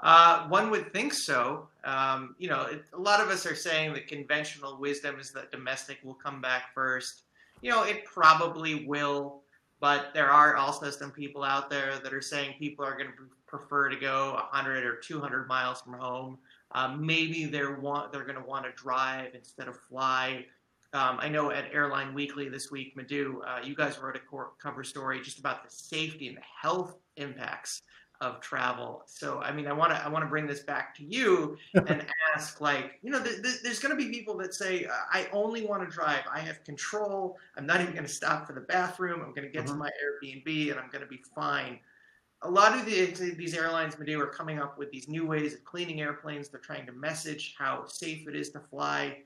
Uh, 0.01 0.47
one 0.49 0.71
would 0.71 0.93
think 0.93 1.13
so. 1.13 1.69
Um, 1.85 2.35
you 2.39 2.49
know, 2.49 2.63
it, 2.63 2.85
a 2.93 3.01
lot 3.01 3.21
of 3.21 3.29
us 3.29 3.47
are 3.47 3.55
saying 3.55 3.95
that 3.95 4.07
conventional 4.07 4.79
wisdom 4.79 5.19
is 5.19 5.33
that 5.33 5.51
domestic 5.51 5.99
will 6.05 6.15
come 6.15 6.41
back 6.41 6.75
first. 6.75 7.23
You 7.63 7.71
know, 7.71 7.85
it 7.85 8.05
probably 8.05 8.85
will, 8.85 9.43
but 9.81 10.13
there 10.13 10.31
are 10.31 10.57
also 10.57 10.91
some 10.91 11.11
people 11.11 11.43
out 11.43 11.71
there 11.71 11.99
that 12.03 12.13
are 12.13 12.21
saying 12.21 12.57
people 12.59 12.85
are 12.85 12.93
going 12.93 13.07
to 13.07 13.13
prefer 13.47 13.89
to 13.89 13.97
go 13.97 14.33
100 14.35 14.85
or 14.85 14.97
200 14.97 15.49
miles 15.49 15.81
from 15.81 15.95
home. 15.95 16.39
Um, 16.73 17.05
maybe 17.07 17.47
they're 17.47 17.79
want 17.79 18.13
they're 18.13 18.25
going 18.25 18.37
to 18.37 18.47
want 18.47 18.65
to 18.67 18.73
drive 18.73 19.35
instead 19.35 19.69
of 19.69 19.79
fly. 19.89 20.45
Um, 20.93 21.19
I 21.21 21.29
know 21.29 21.51
at 21.51 21.73
Airline 21.73 22.13
Weekly 22.13 22.49
this 22.49 22.71
week, 22.71 22.97
Madhu, 22.97 23.43
uh, 23.47 23.61
you 23.63 23.75
guys 23.75 23.99
wrote 23.99 24.17
a 24.17 24.21
cover 24.61 24.85
story 24.85 25.21
just 25.21 25.39
about 25.39 25.65
the 25.65 25.71
safety 25.71 26.29
and 26.29 26.37
the 26.37 26.43
health 26.61 26.99
impacts 27.17 27.83
of 28.21 28.41
travel. 28.41 29.03
So, 29.07 29.41
I 29.41 29.53
mean, 29.53 29.67
I 29.67 29.73
want 29.73 29.93
to 29.93 30.05
I 30.05 30.09
want 30.09 30.25
to 30.25 30.29
bring 30.29 30.47
this 30.47 30.61
back 30.61 30.95
to 30.97 31.05
you 31.05 31.57
and 31.75 32.07
ask, 32.35 32.61
like, 32.61 32.99
you 33.03 33.11
know, 33.11 33.23
th- 33.23 33.43
th- 33.43 33.63
there's 33.63 33.79
going 33.79 33.97
to 33.97 34.03
be 34.03 34.11
people 34.11 34.37
that 34.39 34.55
say, 34.55 34.87
I 35.13 35.29
only 35.33 35.65
want 35.67 35.89
to 35.89 35.95
drive. 35.95 36.23
I 36.33 36.41
have 36.41 36.63
control. 36.65 37.39
I'm 37.57 37.67
not 37.67 37.81
even 37.81 37.93
going 37.93 38.07
to 38.07 38.13
stop 38.13 38.47
for 38.47 38.53
the 38.53 38.61
bathroom. 38.61 39.21
I'm 39.21 39.33
going 39.33 39.47
to 39.47 39.51
get 39.53 39.67
to 39.67 39.73
mm-hmm. 39.73 39.81
my 39.81 39.91
Airbnb 39.91 40.71
and 40.71 40.81
I'm 40.81 40.91
going 40.91 41.03
to 41.03 41.09
be 41.09 41.23
fine. 41.35 41.79
A 42.43 42.51
lot 42.51 42.79
of 42.79 42.85
the, 42.85 43.07
these 43.37 43.55
airlines, 43.55 43.99
Madhu, 43.99 44.21
are 44.21 44.27
coming 44.27 44.59
up 44.59 44.79
with 44.79 44.91
these 44.91 45.09
new 45.09 45.27
ways 45.27 45.55
of 45.55 45.65
cleaning 45.65 46.01
airplanes. 46.01 46.49
They're 46.49 46.61
trying 46.61 46.87
to 46.87 46.93
message 46.93 47.55
how 47.59 47.87
safe 47.87 48.29
it 48.29 48.37
is 48.37 48.51
to 48.51 48.61
fly 48.61 49.17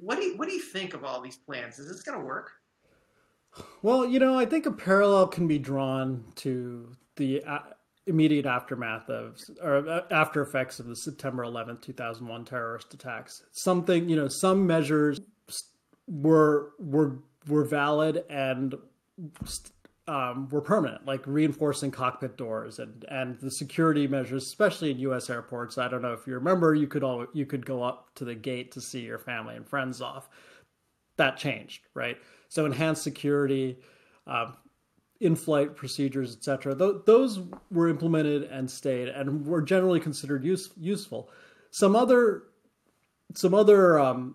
what 0.00 0.16
do 0.16 0.24
you 0.24 0.36
what 0.36 0.48
do 0.48 0.54
you 0.54 0.60
think 0.60 0.94
of 0.94 1.04
all 1.04 1.20
these 1.20 1.36
plans? 1.36 1.78
Is 1.78 1.88
this 1.88 2.02
going 2.02 2.18
to 2.18 2.24
work? 2.24 2.52
Well, 3.82 4.06
you 4.06 4.18
know, 4.18 4.38
I 4.38 4.46
think 4.46 4.66
a 4.66 4.72
parallel 4.72 5.26
can 5.26 5.48
be 5.48 5.58
drawn 5.58 6.24
to 6.36 6.92
the 7.16 7.42
uh, 7.44 7.58
immediate 8.06 8.46
aftermath 8.46 9.08
of 9.08 9.38
or 9.62 9.88
uh, 9.88 10.02
after 10.10 10.42
effects 10.42 10.80
of 10.80 10.86
the 10.86 10.96
September 10.96 11.44
11th, 11.44 11.82
2001 11.82 12.44
terrorist 12.44 12.92
attacks. 12.94 13.42
Something, 13.52 14.08
you 14.08 14.16
know, 14.16 14.28
some 14.28 14.66
measures 14.66 15.20
were 16.06 16.72
were 16.78 17.18
were 17.46 17.64
valid 17.64 18.24
and 18.28 18.74
um, 20.08 20.48
were 20.48 20.60
permanent, 20.60 21.06
like 21.06 21.24
reinforcing 21.26 21.90
cockpit 21.90 22.36
doors 22.36 22.78
and 22.78 23.04
and 23.08 23.38
the 23.40 23.50
security 23.50 24.08
measures, 24.08 24.44
especially 24.44 24.90
in 24.90 24.98
U.S. 25.00 25.30
airports. 25.30 25.78
I 25.78 25.88
don't 25.88 26.02
know 26.02 26.12
if 26.12 26.26
you 26.26 26.34
remember, 26.34 26.74
you 26.74 26.88
could 26.88 27.04
all 27.04 27.26
you 27.32 27.46
could 27.46 27.64
go 27.64 27.82
up 27.82 28.10
to 28.16 28.24
the 28.24 28.34
gate 28.34 28.72
to 28.72 28.80
see 28.80 29.00
your 29.00 29.18
family 29.18 29.56
and 29.56 29.66
friends 29.66 30.00
off. 30.00 30.28
That 31.16 31.36
changed, 31.36 31.82
right? 31.94 32.16
So 32.48 32.66
enhanced 32.66 33.04
security, 33.04 33.78
uh, 34.26 34.52
in-flight 35.20 35.76
procedures, 35.76 36.34
etc. 36.34 36.74
Th- 36.74 36.96
those 37.04 37.40
were 37.70 37.88
implemented 37.88 38.44
and 38.44 38.70
stayed, 38.70 39.08
and 39.08 39.46
were 39.46 39.62
generally 39.62 40.00
considered 40.00 40.44
use- 40.44 40.70
useful. 40.78 41.30
Some 41.70 41.94
other 41.94 42.44
some 43.34 43.54
other 43.54 44.00
um, 44.00 44.34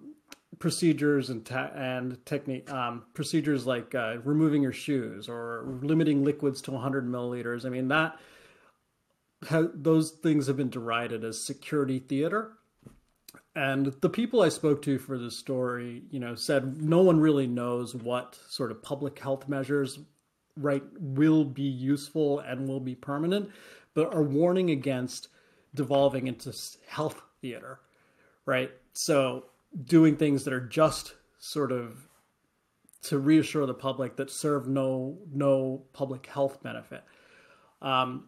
procedures 0.59 1.29
and 1.29 1.45
ta- 1.45 1.71
and 1.75 2.23
technique 2.25 2.71
um, 2.71 3.03
procedures 3.13 3.65
like 3.65 3.93
uh, 3.93 4.17
removing 4.23 4.61
your 4.61 4.71
shoes 4.71 5.27
or 5.27 5.65
limiting 5.81 6.23
liquids 6.23 6.61
to 6.61 6.71
100 6.71 7.05
milliliters. 7.05 7.65
I 7.65 7.69
mean 7.69 7.87
that 7.89 8.17
ha- 9.47 9.69
those 9.73 10.11
things 10.11 10.47
have 10.47 10.57
been 10.57 10.69
derided 10.69 11.23
as 11.23 11.41
security 11.41 11.99
theater. 11.99 12.53
And 13.55 13.87
the 14.01 14.09
people 14.09 14.41
I 14.41 14.49
spoke 14.49 14.81
to 14.83 14.99
for 14.99 15.17
this 15.17 15.37
story, 15.37 16.03
you 16.09 16.19
know, 16.19 16.35
said 16.35 16.81
no 16.81 17.01
one 17.01 17.19
really 17.19 17.47
knows 17.47 17.95
what 17.95 18.37
sort 18.49 18.71
of 18.71 18.81
public 18.81 19.17
health 19.19 19.47
measures 19.47 19.99
right 20.57 20.83
will 21.00 21.43
be 21.43 21.63
useful 21.63 22.39
and 22.39 22.67
will 22.67 22.79
be 22.79 22.95
permanent, 22.95 23.50
but 23.93 24.13
are 24.13 24.24
warning 24.24 24.69
against 24.69 25.29
devolving 25.74 26.27
into 26.27 26.53
health 26.88 27.21
theater, 27.41 27.79
right? 28.45 28.71
So 28.93 29.45
doing 29.83 30.15
things 30.15 30.43
that 30.45 30.53
are 30.53 30.65
just 30.65 31.13
sort 31.39 31.71
of 31.71 32.07
to 33.03 33.19
reassure 33.19 33.65
the 33.65 33.74
public 33.74 34.15
that 34.15 34.31
serve 34.31 34.67
no 34.67 35.17
no 35.31 35.83
public 35.93 36.25
health 36.25 36.63
benefit. 36.63 37.03
Um, 37.81 38.25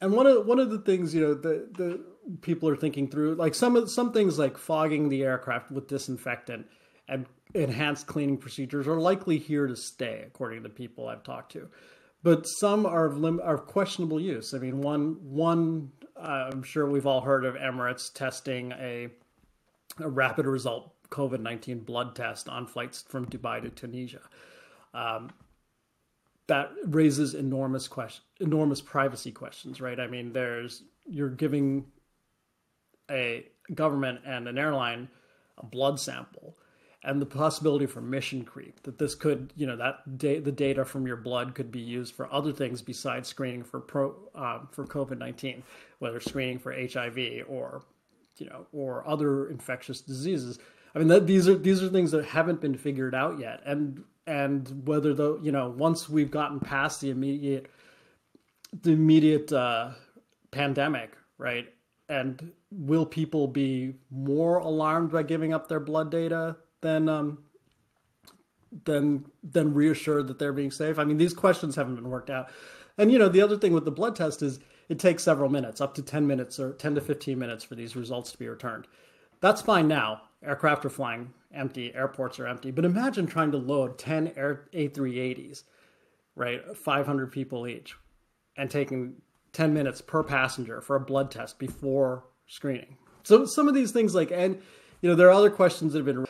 and 0.00 0.12
one 0.12 0.26
of 0.26 0.46
one 0.46 0.58
of 0.58 0.70
the 0.70 0.78
things 0.78 1.14
you 1.14 1.20
know 1.20 1.34
the 1.34 1.68
the 1.72 2.04
people 2.42 2.68
are 2.68 2.76
thinking 2.76 3.08
through 3.08 3.34
like 3.36 3.54
some 3.54 3.74
of 3.76 3.90
some 3.90 4.12
things 4.12 4.38
like 4.38 4.58
fogging 4.58 5.08
the 5.08 5.22
aircraft 5.22 5.70
with 5.70 5.88
disinfectant 5.88 6.66
and 7.08 7.26
enhanced 7.54 8.06
cleaning 8.06 8.36
procedures 8.36 8.86
are 8.86 9.00
likely 9.00 9.38
here 9.38 9.66
to 9.66 9.76
stay 9.76 10.24
according 10.26 10.62
to 10.62 10.68
people 10.68 11.08
I've 11.08 11.22
talked 11.22 11.52
to. 11.52 11.68
But 12.22 12.46
some 12.46 12.84
are 12.84 13.06
of 13.06 13.16
lim- 13.16 13.40
are 13.42 13.58
questionable 13.58 14.20
use. 14.20 14.52
I 14.54 14.58
mean, 14.58 14.80
one 14.80 15.16
one 15.22 15.92
uh, 16.16 16.50
I'm 16.52 16.62
sure 16.62 16.86
we've 16.86 17.06
all 17.06 17.20
heard 17.20 17.44
of 17.44 17.54
Emirates 17.54 18.12
testing 18.12 18.72
a 18.72 19.08
a 20.00 20.08
rapid 20.08 20.46
result 20.46 20.92
COVID 21.10 21.40
19 21.40 21.80
blood 21.80 22.14
test 22.14 22.48
on 22.48 22.66
flights 22.66 23.04
from 23.08 23.26
Dubai 23.26 23.62
to 23.62 23.70
Tunisia. 23.70 24.20
Um, 24.94 25.30
that 26.48 26.70
raises 26.84 27.34
enormous 27.34 27.88
question, 27.88 28.24
enormous 28.40 28.80
privacy 28.80 29.30
questions, 29.30 29.80
right? 29.80 30.00
I 30.00 30.06
mean, 30.06 30.32
there's 30.32 30.82
you're 31.06 31.28
giving 31.28 31.86
a 33.10 33.46
government 33.74 34.20
and 34.26 34.48
an 34.48 34.58
airline 34.58 35.08
a 35.58 35.66
blood 35.66 36.00
sample, 36.00 36.56
and 37.04 37.20
the 37.22 37.26
possibility 37.26 37.86
for 37.86 38.00
mission 38.00 38.44
creep 38.44 38.82
that 38.82 38.98
this 38.98 39.14
could, 39.14 39.52
you 39.56 39.66
know, 39.66 39.76
that 39.76 40.18
da- 40.18 40.40
the 40.40 40.52
data 40.52 40.84
from 40.84 41.06
your 41.06 41.16
blood 41.16 41.54
could 41.54 41.70
be 41.70 41.80
used 41.80 42.14
for 42.14 42.32
other 42.32 42.52
things 42.52 42.82
besides 42.82 43.28
screening 43.28 43.62
for 43.62 43.80
pro 43.80 44.14
um, 44.34 44.68
for 44.72 44.84
COVID 44.84 45.18
nineteen, 45.18 45.62
whether 46.00 46.20
screening 46.20 46.58
for 46.58 46.72
HIV 46.72 47.44
or 47.48 47.82
you 48.38 48.46
know, 48.46 48.66
or 48.72 49.06
other 49.06 49.48
infectious 49.48 50.00
diseases. 50.00 50.58
I 50.94 50.98
mean, 50.98 51.08
that, 51.08 51.26
these 51.26 51.48
are 51.48 51.56
these 51.56 51.82
are 51.82 51.88
things 51.88 52.10
that 52.12 52.24
haven't 52.24 52.60
been 52.60 52.76
figured 52.76 53.14
out 53.14 53.38
yet, 53.38 53.62
and 53.64 54.02
and 54.26 54.86
whether 54.86 55.14
the 55.14 55.38
you 55.40 55.52
know 55.52 55.68
once 55.68 56.08
we've 56.08 56.30
gotten 56.30 56.58
past 56.60 57.00
the 57.00 57.10
immediate 57.10 57.70
the 58.82 58.92
immediate 58.92 59.52
uh, 59.52 59.90
pandemic, 60.50 61.12
right, 61.36 61.72
and 62.08 62.52
will 62.70 63.06
people 63.06 63.46
be 63.46 63.94
more 64.10 64.58
alarmed 64.58 65.10
by 65.10 65.22
giving 65.22 65.52
up 65.52 65.68
their 65.68 65.80
blood 65.80 66.10
data 66.10 66.56
than 66.80 67.08
um, 67.08 67.38
than 68.84 69.26
than 69.42 69.74
reassured 69.74 70.28
that 70.28 70.38
they're 70.38 70.52
being 70.52 70.70
safe? 70.70 70.98
I 70.98 71.04
mean, 71.04 71.18
these 71.18 71.34
questions 71.34 71.76
haven't 71.76 71.96
been 71.96 72.10
worked 72.10 72.30
out, 72.30 72.50
and 72.96 73.12
you 73.12 73.18
know, 73.18 73.28
the 73.28 73.42
other 73.42 73.56
thing 73.56 73.72
with 73.72 73.84
the 73.84 73.90
blood 73.90 74.16
test 74.16 74.42
is 74.42 74.60
it 74.88 74.98
takes 74.98 75.22
several 75.22 75.50
minutes, 75.50 75.80
up 75.80 75.94
to 75.94 76.02
10 76.02 76.26
minutes 76.26 76.58
or 76.58 76.72
10 76.72 76.94
to 76.94 77.00
15 77.00 77.38
minutes 77.38 77.62
for 77.62 77.74
these 77.74 77.94
results 77.94 78.32
to 78.32 78.38
be 78.38 78.48
returned. 78.48 78.86
That's 79.40 79.62
fine 79.62 79.86
now. 79.86 80.22
Aircraft 80.42 80.84
are 80.84 80.90
flying 80.90 81.32
empty, 81.52 81.94
airports 81.94 82.38
are 82.38 82.46
empty. 82.46 82.70
But 82.70 82.84
imagine 82.84 83.26
trying 83.26 83.52
to 83.52 83.58
load 83.58 83.98
10 83.98 84.32
Air 84.36 84.68
A380s, 84.72 85.64
right? 86.36 86.76
500 86.76 87.32
people 87.32 87.66
each, 87.66 87.96
and 88.56 88.70
taking 88.70 89.14
10 89.52 89.74
minutes 89.74 90.00
per 90.00 90.22
passenger 90.22 90.80
for 90.80 90.96
a 90.96 91.00
blood 91.00 91.30
test 91.30 91.58
before 91.58 92.24
screening. 92.46 92.96
So 93.24 93.44
some 93.44 93.68
of 93.68 93.74
these 93.74 93.92
things 93.92 94.14
like, 94.14 94.30
and 94.30 94.60
you 95.02 95.08
know, 95.08 95.14
there 95.14 95.28
are 95.28 95.32
other 95.32 95.50
questions 95.50 95.92
that 95.92 95.98
have 96.00 96.06
been 96.06 96.26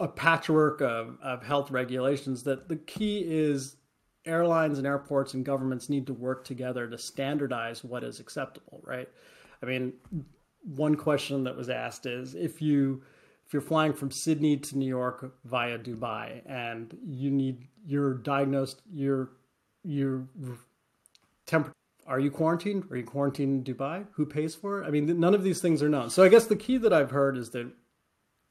a 0.00 0.08
patchwork 0.08 0.80
of, 0.80 1.18
of 1.22 1.42
health 1.42 1.70
regulations 1.70 2.44
that 2.44 2.68
the 2.68 2.76
key 2.76 3.24
is 3.26 3.76
airlines 4.24 4.78
and 4.78 4.86
airports 4.86 5.34
and 5.34 5.44
governments 5.44 5.88
need 5.88 6.06
to 6.06 6.12
work 6.12 6.44
together 6.44 6.86
to 6.86 6.98
standardize 6.98 7.82
what 7.82 8.04
is 8.04 8.20
acceptable, 8.20 8.80
right? 8.84 9.08
I 9.62 9.66
mean, 9.66 9.92
one 10.62 10.94
question 10.94 11.44
that 11.44 11.56
was 11.56 11.68
asked 11.68 12.06
is 12.06 12.34
if 12.34 12.60
you 12.62 13.02
if 13.46 13.54
you're 13.54 13.62
flying 13.62 13.94
from 13.94 14.10
Sydney 14.10 14.58
to 14.58 14.76
New 14.76 14.86
York 14.86 15.34
via 15.46 15.78
Dubai 15.78 16.42
and 16.46 16.96
you 17.06 17.30
need 17.30 17.66
you're 17.86 18.14
diagnosed 18.14 18.82
you're 18.92 19.30
you're 19.82 20.28
temp 21.46 21.72
are 22.06 22.18
you 22.18 22.30
quarantined? 22.30 22.84
Are 22.90 22.96
you 22.96 23.04
quarantined 23.04 23.68
in 23.68 23.74
Dubai? 23.74 24.06
Who 24.12 24.24
pays 24.24 24.54
for 24.54 24.82
it? 24.82 24.86
I 24.86 24.90
mean, 24.90 25.20
none 25.20 25.34
of 25.34 25.44
these 25.44 25.60
things 25.60 25.82
are 25.82 25.90
known. 25.90 26.08
So 26.08 26.22
I 26.22 26.28
guess 26.28 26.46
the 26.46 26.56
key 26.56 26.78
that 26.78 26.92
I've 26.92 27.10
heard 27.10 27.36
is 27.36 27.50
that 27.50 27.70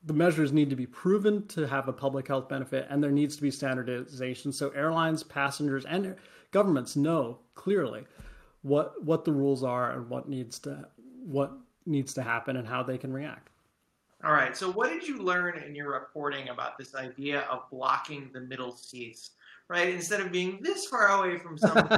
the 0.04 0.14
measures 0.14 0.54
need 0.54 0.70
to 0.70 0.76
be 0.76 0.86
proven 0.86 1.46
to 1.48 1.68
have 1.68 1.88
a 1.88 1.94
public 1.94 2.28
health 2.28 2.48
benefit 2.48 2.88
and 2.90 3.04
there 3.04 3.12
needs 3.12 3.36
to 3.36 3.42
be 3.42 3.52
standardization. 3.52 4.52
So 4.52 4.70
airlines 4.70 5.24
passengers 5.24 5.86
and 5.86 6.16
governments 6.52 6.96
know 6.96 7.40
clearly 7.56 8.06
what 8.62 9.04
what 9.04 9.26
the 9.26 9.32
rules 9.32 9.64
are 9.64 9.92
and 9.92 10.10
what 10.10 10.30
needs 10.30 10.60
to 10.60 10.88
what 11.24 11.52
needs 11.86 12.14
to 12.14 12.22
happen 12.24 12.58
and 12.58 12.68
how 12.68 12.84
they 12.84 12.98
can 12.98 13.12
react. 13.12 13.50
All 14.24 14.32
right. 14.32 14.58
So 14.58 14.72
what 14.72 14.90
did 14.90 15.08
you 15.08 15.20
learn 15.20 15.60
in 15.60 15.76
your 15.76 15.92
reporting 15.92 16.50
about 16.50 16.78
this 16.78 16.96
idea 16.96 17.42
of 17.42 17.70
blocking 17.70 18.30
the 18.34 18.42
middle 18.42 18.72
seats 18.72 19.32
right? 19.70 19.90
Instead 19.90 20.22
of 20.22 20.32
being 20.32 20.60
this 20.62 20.86
far 20.86 21.10
away 21.10 21.38
from 21.38 21.58
someone 21.58 21.90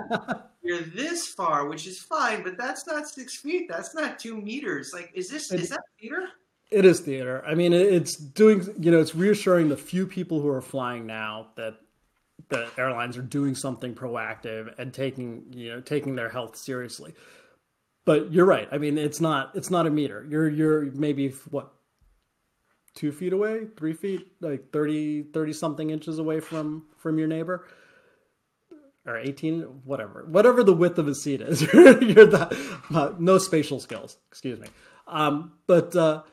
you're 0.63 0.81
this 0.81 1.27
far 1.27 1.67
which 1.67 1.85
is 1.85 1.99
fine 1.99 2.43
but 2.43 2.57
that's 2.57 2.87
not 2.87 3.07
six 3.07 3.35
feet. 3.35 3.67
That's 3.69 3.93
not 3.93 4.19
two 4.19 4.39
meters. 4.41 4.93
Like 4.93 5.11
is 5.13 5.29
this 5.29 5.51
is 5.51 5.69
that 5.69 5.81
theater 5.99 6.29
it 6.71 6.85
is 6.85 6.99
theater. 6.99 7.43
I 7.45 7.55
mean, 7.55 7.73
it's 7.73 8.15
doing, 8.15 8.67
you 8.79 8.91
know, 8.91 8.99
it's 8.99 9.15
reassuring 9.15 9.69
the 9.69 9.77
few 9.77 10.05
people 10.05 10.39
who 10.39 10.49
are 10.49 10.61
flying 10.61 11.07
now 11.07 11.47
that 11.55 11.75
the 12.49 12.67
airlines 12.77 13.17
are 13.17 13.23
doing 13.23 13.55
something 13.55 13.95
proactive 13.95 14.73
and 14.77 14.93
taking, 14.93 15.45
you 15.51 15.69
know, 15.69 15.81
taking 15.81 16.15
their 16.15 16.29
health 16.29 16.55
seriously. 16.57 17.13
But 18.05 18.31
you're 18.31 18.45
right. 18.45 18.67
I 18.71 18.77
mean, 18.77 18.97
it's 18.97 19.19
not, 19.19 19.51
it's 19.55 19.69
not 19.69 19.87
a 19.87 19.89
meter. 19.89 20.25
You're, 20.29 20.49
you're 20.49 20.85
maybe 20.91 21.29
what, 21.49 21.71
two 22.95 23.11
feet 23.11 23.33
away, 23.33 23.67
three 23.77 23.93
feet, 23.93 24.31
like 24.41 24.71
30, 24.71 25.23
30 25.33 25.53
something 25.53 25.89
inches 25.89 26.19
away 26.19 26.39
from, 26.39 26.85
from 26.97 27.17
your 27.17 27.27
neighbor 27.27 27.67
or 29.05 29.17
18, 29.17 29.61
whatever, 29.85 30.25
whatever 30.27 30.63
the 30.63 30.73
width 30.73 30.99
of 30.99 31.07
a 31.07 31.15
seat 31.15 31.41
is. 31.41 31.61
you're 31.73 32.25
that, 32.25 33.15
no 33.19 33.37
spatial 33.37 33.79
skills, 33.79 34.17
excuse 34.29 34.59
me. 34.59 34.67
Um, 35.07 35.53
but, 35.67 35.95
uh, 35.95 36.23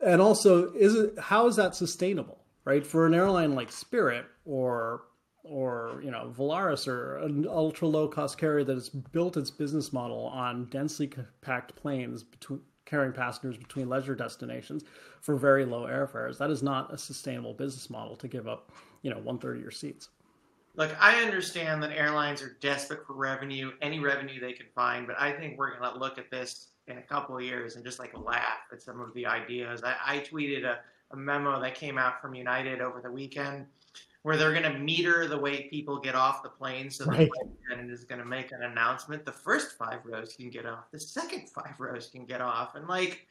and 0.00 0.20
also 0.20 0.72
is 0.72 0.94
it 0.94 1.18
how 1.18 1.46
is 1.46 1.56
that 1.56 1.74
sustainable 1.74 2.38
right? 2.68 2.86
For 2.86 3.06
an 3.06 3.14
airline 3.14 3.54
like 3.54 3.72
spirit 3.72 4.26
or 4.44 5.04
or 5.42 6.02
you 6.04 6.10
know 6.10 6.34
Volaris 6.36 6.86
or 6.86 7.16
an 7.16 7.46
ultra 7.48 7.88
low 7.88 8.06
cost 8.08 8.36
carrier 8.36 8.62
that 8.62 8.74
has 8.74 8.90
built 8.90 9.38
its 9.38 9.50
business 9.50 9.90
model 9.90 10.26
on 10.26 10.66
densely 10.66 11.10
packed 11.40 11.74
planes 11.76 12.22
between 12.22 12.60
carrying 12.84 13.12
passengers 13.12 13.56
between 13.56 13.88
leisure 13.88 14.14
destinations 14.14 14.84
for 15.20 15.36
very 15.36 15.64
low 15.64 15.84
airfares 15.84 16.38
that 16.38 16.50
is 16.50 16.62
not 16.62 16.92
a 16.92 16.96
sustainable 16.98 17.54
business 17.54 17.90
model 17.90 18.16
to 18.16 18.28
give 18.28 18.46
up 18.46 18.70
you 19.00 19.10
know 19.10 19.18
one 19.18 19.38
third 19.38 19.56
of 19.56 19.62
your 19.62 19.70
seats. 19.70 20.10
Look, 20.76 20.94
I 21.00 21.22
understand 21.22 21.82
that 21.82 21.90
airlines 21.90 22.40
are 22.40 22.56
desperate 22.60 23.04
for 23.04 23.14
revenue, 23.14 23.72
any 23.82 23.98
revenue 23.98 24.38
they 24.40 24.52
can 24.52 24.66
find, 24.76 25.08
but 25.08 25.18
I 25.18 25.32
think 25.32 25.58
we're 25.58 25.76
going 25.76 25.92
to 25.92 25.98
look 25.98 26.18
at 26.18 26.30
this 26.30 26.68
in 26.88 26.98
a 26.98 27.02
couple 27.02 27.36
of 27.36 27.42
years 27.42 27.76
and 27.76 27.84
just 27.84 27.98
like 27.98 28.16
laugh 28.18 28.66
at 28.72 28.82
some 28.82 29.00
of 29.00 29.12
the 29.14 29.26
ideas. 29.26 29.82
I, 29.84 29.96
I 30.04 30.18
tweeted 30.20 30.64
a, 30.64 30.78
a 31.12 31.16
memo 31.16 31.60
that 31.60 31.74
came 31.74 31.98
out 31.98 32.20
from 32.20 32.34
United 32.34 32.80
over 32.80 33.00
the 33.00 33.10
weekend 33.10 33.66
where 34.22 34.36
they're 34.36 34.50
going 34.52 34.70
to 34.70 34.78
meter 34.78 35.26
the 35.26 35.38
way 35.38 35.68
people 35.68 35.98
get 35.98 36.14
off 36.14 36.42
the 36.42 36.48
plane. 36.48 36.90
So 36.90 37.06
right. 37.06 37.20
the 37.20 37.50
president 37.66 37.90
is 37.90 38.04
going 38.04 38.18
to 38.18 38.26
make 38.26 38.52
an 38.52 38.62
announcement. 38.62 39.24
The 39.24 39.32
first 39.32 39.78
five 39.78 40.00
rows 40.04 40.34
can 40.34 40.50
get 40.50 40.66
off. 40.66 40.90
The 40.90 41.00
second 41.00 41.48
five 41.48 41.74
rows 41.78 42.08
can 42.08 42.24
get 42.26 42.40
off. 42.40 42.74
And 42.74 42.88
like, 42.88 43.26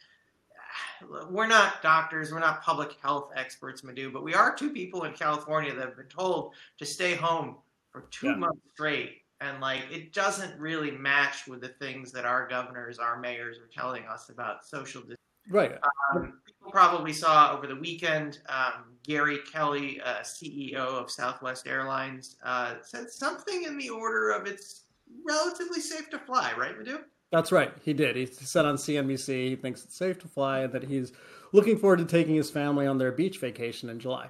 we're 1.30 1.48
not 1.48 1.82
doctors, 1.82 2.32
we're 2.32 2.40
not 2.40 2.64
public 2.64 2.96
health 3.02 3.32
experts, 3.36 3.84
Madhu, 3.84 4.12
but 4.12 4.24
we 4.24 4.34
are 4.34 4.56
two 4.56 4.72
people 4.72 5.04
in 5.04 5.14
California 5.14 5.74
that 5.74 5.86
have 5.86 5.98
been 5.98 6.08
told 6.08 6.54
to 6.78 6.86
stay 6.86 7.16
home 7.16 7.58
for 7.92 8.06
two 8.10 8.28
Yeah. 8.28 8.36
months 8.36 8.62
straight, 8.74 9.22
and 9.42 9.62
like 9.62 9.82
it 9.92 10.14
doesn't 10.14 10.60
really 10.60 10.92
match 10.92 11.48
with 11.48 11.62
the 11.62 11.70
things 11.70 12.12
that 12.12 12.26
our 12.26 12.48
governors, 12.48 13.00
our 13.00 13.20
mayors 13.20 13.58
are 13.58 13.70
telling 13.74 14.06
us 14.06 14.30
about 14.30 14.66
social. 14.66 15.02
Dis- 15.02 15.16
Right. 15.50 15.72
um, 16.14 16.34
people 16.46 16.70
probably 16.72 17.14
saw 17.14 17.56
over 17.56 17.68
the 17.68 17.76
weekend 17.78 18.40
um, 18.50 18.84
Gary 19.04 19.40
Kelly, 19.50 20.02
uh, 20.02 20.20
CEO 20.20 20.76
of 20.76 21.10
Southwest 21.10 21.68
Airlines, 21.68 22.36
uh, 22.44 22.76
said 22.82 23.10
something 23.10 23.64
in 23.64 23.78
the 23.78 23.90
order 23.90 24.32
of 24.32 24.46
it's 24.46 24.84
relatively 25.26 25.80
safe 25.80 26.10
to 26.10 26.20
fly, 26.20 26.52
right, 26.58 26.78
Madhu? 26.78 27.00
That's 27.32 27.54
right. 27.54 27.72
He 27.82 27.94
did. 27.94 28.18
He 28.18 28.26
said 28.26 28.66
on 28.66 28.76
CNBC 28.76 29.50
he 29.50 29.56
thinks 29.56 29.86
it's 29.86 29.96
safe 29.96 30.20
to 30.20 30.28
fly 30.28 30.60
and 30.60 30.74
that 30.74 30.84
he's 30.84 31.14
looking 31.54 31.78
forward 31.78 32.00
to 32.00 32.06
taking 32.06 32.36
his 32.36 32.50
family 32.50 32.86
on 32.86 32.98
their 32.98 33.14
beach 33.14 33.40
vacation 33.40 33.90
in 33.90 34.00
July. 34.00 34.30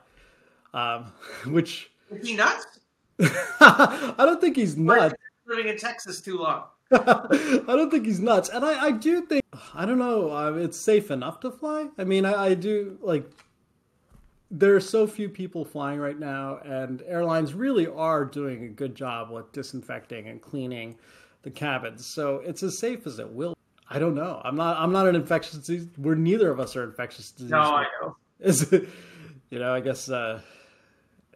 Um, 0.76 1.12
which 1.48 1.90
Is 2.12 2.28
he 2.28 2.36
nuts? 2.36 2.80
I 3.60 4.14
don't 4.20 4.40
think 4.40 4.56
he's 4.56 4.78
nuts. 4.78 5.16
living 5.46 5.68
in 5.68 5.78
Texas 5.78 6.22
too 6.22 6.38
long? 6.38 6.66
I 6.92 7.64
don't 7.68 7.90
think 7.90 8.06
he's 8.06 8.20
nuts, 8.20 8.50
and 8.50 8.64
I, 8.64 8.86
I 8.86 8.92
do 8.92 9.22
think 9.22 9.44
I 9.74 9.86
don't 9.86 9.98
know. 9.98 10.32
Uh, 10.32 10.54
it's 10.54 10.78
safe 10.78 11.12
enough 11.12 11.40
to 11.42 11.52
fly. 11.52 11.88
I 11.98 12.04
mean, 12.04 12.26
I, 12.26 12.48
I 12.48 12.54
do 12.54 12.98
like. 13.02 13.30
There 14.50 14.76
are 14.76 14.82
so 14.82 15.06
few 15.06 15.28
people 15.28 15.66
flying 15.66 16.00
right 16.00 16.18
now, 16.18 16.60
and 16.64 17.04
airlines 17.06 17.54
really 17.54 17.88
are 17.88 18.24
doing 18.24 18.64
a 18.64 18.70
good 18.70 18.96
job 18.96 19.30
with 19.30 19.52
disinfecting 19.52 20.30
and 20.30 20.42
cleaning 20.42 20.96
the 21.42 21.52
cabins. 21.52 22.06
So 22.06 22.38
it's 22.46 22.64
as 22.64 22.80
safe 22.80 23.06
as 23.06 23.20
it 23.20 23.30
will. 23.30 23.58
I 23.90 24.00
don't 24.00 24.16
know. 24.16 24.42
I'm 24.44 24.56
not. 24.56 24.78
I'm 24.78 24.92
not 24.92 25.08
an 25.08 25.16
infectious 25.16 25.56
disease. 25.56 25.88
We're 25.98 26.16
neither 26.16 26.52
of 26.52 26.60
us 26.60 26.76
are 26.76 26.84
infectious 26.84 27.32
disease. 27.32 27.52
No, 27.52 27.60
I 27.60 27.86
know. 28.02 28.16
Is 28.40 28.72
it? 28.72 28.88
You 29.50 29.60
know, 29.60 29.74
I 29.74 29.80
guess. 29.80 30.10
Uh, 30.10 30.42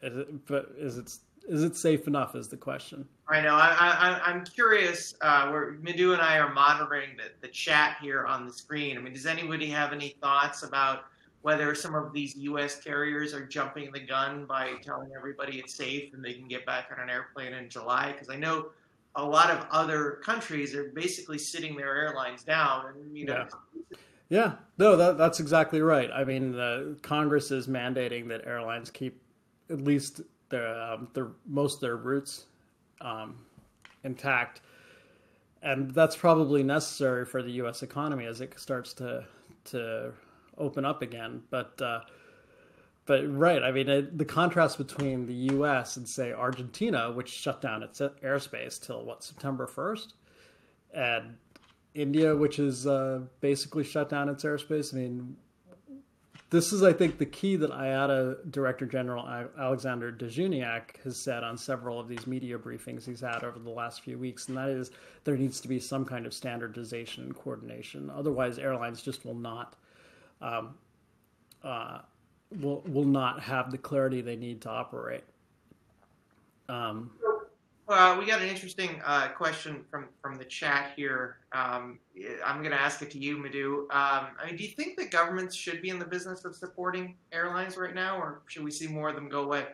is 0.04 0.18
it, 0.18 0.46
but 0.46 0.72
is 0.78 0.98
it? 0.98 1.12
Is 1.48 1.64
it 1.64 1.76
safe 1.76 2.08
enough? 2.08 2.36
Is 2.36 2.48
the 2.48 2.58
question. 2.58 3.08
I 3.28 3.42
know. 3.42 3.56
I, 3.56 3.76
I, 3.80 4.22
I'm 4.26 4.46
curious. 4.46 5.16
Uh, 5.22 5.50
where 5.50 5.72
Madhu 5.82 6.14
and 6.14 6.22
I 6.22 6.38
are 6.38 6.54
monitoring 6.54 7.18
the, 7.18 7.32
the 7.42 7.48
chat 7.48 7.98
here 8.02 8.26
on 8.26 8.46
the 8.46 8.54
screen. 8.54 8.98
I 8.98 9.02
mean, 9.02 9.14
does 9.14 9.26
anybody 9.26 9.68
have 9.68 9.94
any 9.94 10.16
thoughts 10.22 10.64
about 10.64 11.06
whether 11.42 11.74
some 11.74 11.96
of 11.96 12.14
these 12.14 12.36
U.S. 12.36 12.80
carriers 12.80 13.34
are 13.34 13.46
jumping 13.46 13.92
the 13.92 14.00
gun 14.00 14.46
by 14.46 14.74
telling 14.84 15.10
everybody 15.16 15.58
it's 15.58 15.74
safe 15.74 16.14
and 16.14 16.24
they 16.24 16.34
can 16.34 16.48
get 16.48 16.66
back 16.66 16.90
on 16.96 17.02
an 17.02 17.10
airplane 17.10 17.54
in 17.54 17.70
July? 17.70 18.12
Because 18.12 18.30
I 18.30 18.36
know 18.36 18.68
a 19.16 19.24
lot 19.24 19.50
of 19.50 19.66
other 19.72 20.20
countries 20.24 20.76
are 20.76 20.92
basically 20.96 21.38
sitting 21.38 21.76
their 21.76 21.96
airlines 21.96 22.44
down, 22.44 22.86
and 22.88 23.18
you 23.18 23.26
know, 23.26 23.48
Yeah, 24.30 24.54
no, 24.78 24.96
that, 24.96 25.18
that's 25.18 25.40
exactly 25.40 25.82
right. 25.82 26.10
I 26.14 26.24
mean, 26.24 26.54
the 26.54 26.98
Congress 27.02 27.52
is 27.52 27.68
mandating 27.68 28.30
that 28.30 28.48
airlines 28.48 28.90
keep 28.90 29.22
at 29.70 29.82
least 29.82 30.22
their, 30.52 30.80
um, 30.80 31.08
their 31.14 31.30
most 31.48 31.76
of 31.76 31.82
their 31.82 31.98
routes 31.98 32.46
um, 33.02 33.46
intact, 34.04 34.62
and 35.64 35.92
that's 35.92 36.16
probably 36.16 36.64
necessary 36.64 37.26
for 37.26 37.42
the 37.42 37.52
U.S. 37.54 37.82
economy 37.84 38.26
as 38.26 38.42
it 38.42 38.60
starts 38.60 38.94
to 38.96 39.26
to 39.66 40.14
open 40.58 40.86
up 40.86 41.02
again. 41.02 41.42
But 41.50 41.82
uh, 41.82 42.02
but 43.06 43.24
right, 43.28 43.64
I 43.64 43.72
mean, 43.72 43.90
it, 43.90 44.18
the 44.18 44.26
contrast 44.26 44.78
between 44.78 45.26
the 45.26 45.34
U.S. 45.34 45.98
and 45.98 46.08
say 46.08 46.32
Argentina, 46.32 47.12
which 47.12 47.30
shut 47.30 47.62
down 47.62 47.84
its 47.84 48.00
airspace 48.00 48.80
till 48.80 49.04
what 49.04 49.24
September 49.24 49.68
first, 49.68 50.14
and 50.94 51.36
India, 51.94 52.36
which 52.36 52.60
is 52.60 52.88
uh, 52.88 53.22
basically 53.42 53.84
shut 53.84 54.10
down 54.10 54.30
its 54.30 54.44
airspace. 54.44 54.94
I 54.94 54.98
mean, 54.98 55.36
this 56.52 56.74
is, 56.74 56.84
I 56.84 56.92
think, 56.92 57.18
the 57.18 57.26
key 57.26 57.56
that 57.56 57.72
IATA 57.72 58.52
Director 58.52 58.86
General 58.86 59.26
Alexander 59.58 60.12
de 60.12 60.28
Juniac 60.28 61.00
has 61.06 61.16
said 61.16 61.46
on 61.46 61.58
several 61.58 61.98
of 61.98 62.10
these 62.10 62.28
media 62.28 62.58
briefings 62.60 63.06
he's 63.06 63.22
had 63.22 63.46
over 63.46 63.58
the 63.58 63.70
last 63.70 64.02
few 64.02 64.20
weeks, 64.20 64.50
and 64.50 64.58
that 64.58 64.68
is 64.68 64.92
there 65.24 65.38
needs 65.38 65.62
to 65.62 65.70
be 65.70 65.80
some 65.80 66.04
kind 66.04 66.26
of 66.26 66.34
standardization 66.34 67.24
and 67.24 67.36
coordination. 67.36 68.10
Otherwise, 68.10 68.60
airlines 68.60 69.02
just 69.02 69.26
will 69.26 69.34
not 69.34 69.78
um, 70.42 70.76
uh, 71.64 72.00
will 72.60 72.82
will 72.82 73.06
not 73.06 73.42
have 73.42 73.72
the 73.72 73.78
clarity 73.78 74.20
they 74.20 74.36
need 74.36 74.62
to 74.62 74.70
operate. 74.70 75.24
Um, 76.68 77.12
We 77.92 78.26
got 78.26 78.42
an 78.42 78.48
interesting 78.48 79.02
uh, 79.06 79.30
question 79.30 79.84
from, 79.92 80.08
from 80.22 80.38
the 80.38 80.46
chat 80.46 80.94
here. 80.96 81.38
Um, 81.52 82.00
I'm 82.46 82.60
going 82.60 82.72
to 82.72 82.80
ask 82.80 83.02
it 83.02 83.12
to 83.12 83.20
you, 83.20 83.38
Madhu. 83.38 83.88
Um, 83.92 84.28
I 84.40 84.46
mean, 84.46 84.56
do 84.56 84.64
you 84.64 84.70
think 84.70 84.98
that 84.98 85.12
governments 85.12 85.56
should 85.56 85.82
be 85.82 85.90
in 85.90 86.00
the 86.00 86.06
business 86.06 86.46
of 86.46 86.56
supporting 86.56 87.16
airlines 87.34 87.76
right 87.76 87.94
now, 87.94 88.18
or 88.18 88.44
should 88.48 88.64
we 88.64 88.72
see 88.72 88.88
more 88.88 89.10
of 89.10 89.16
them 89.16 89.28
go 89.28 89.44
away? 89.44 89.66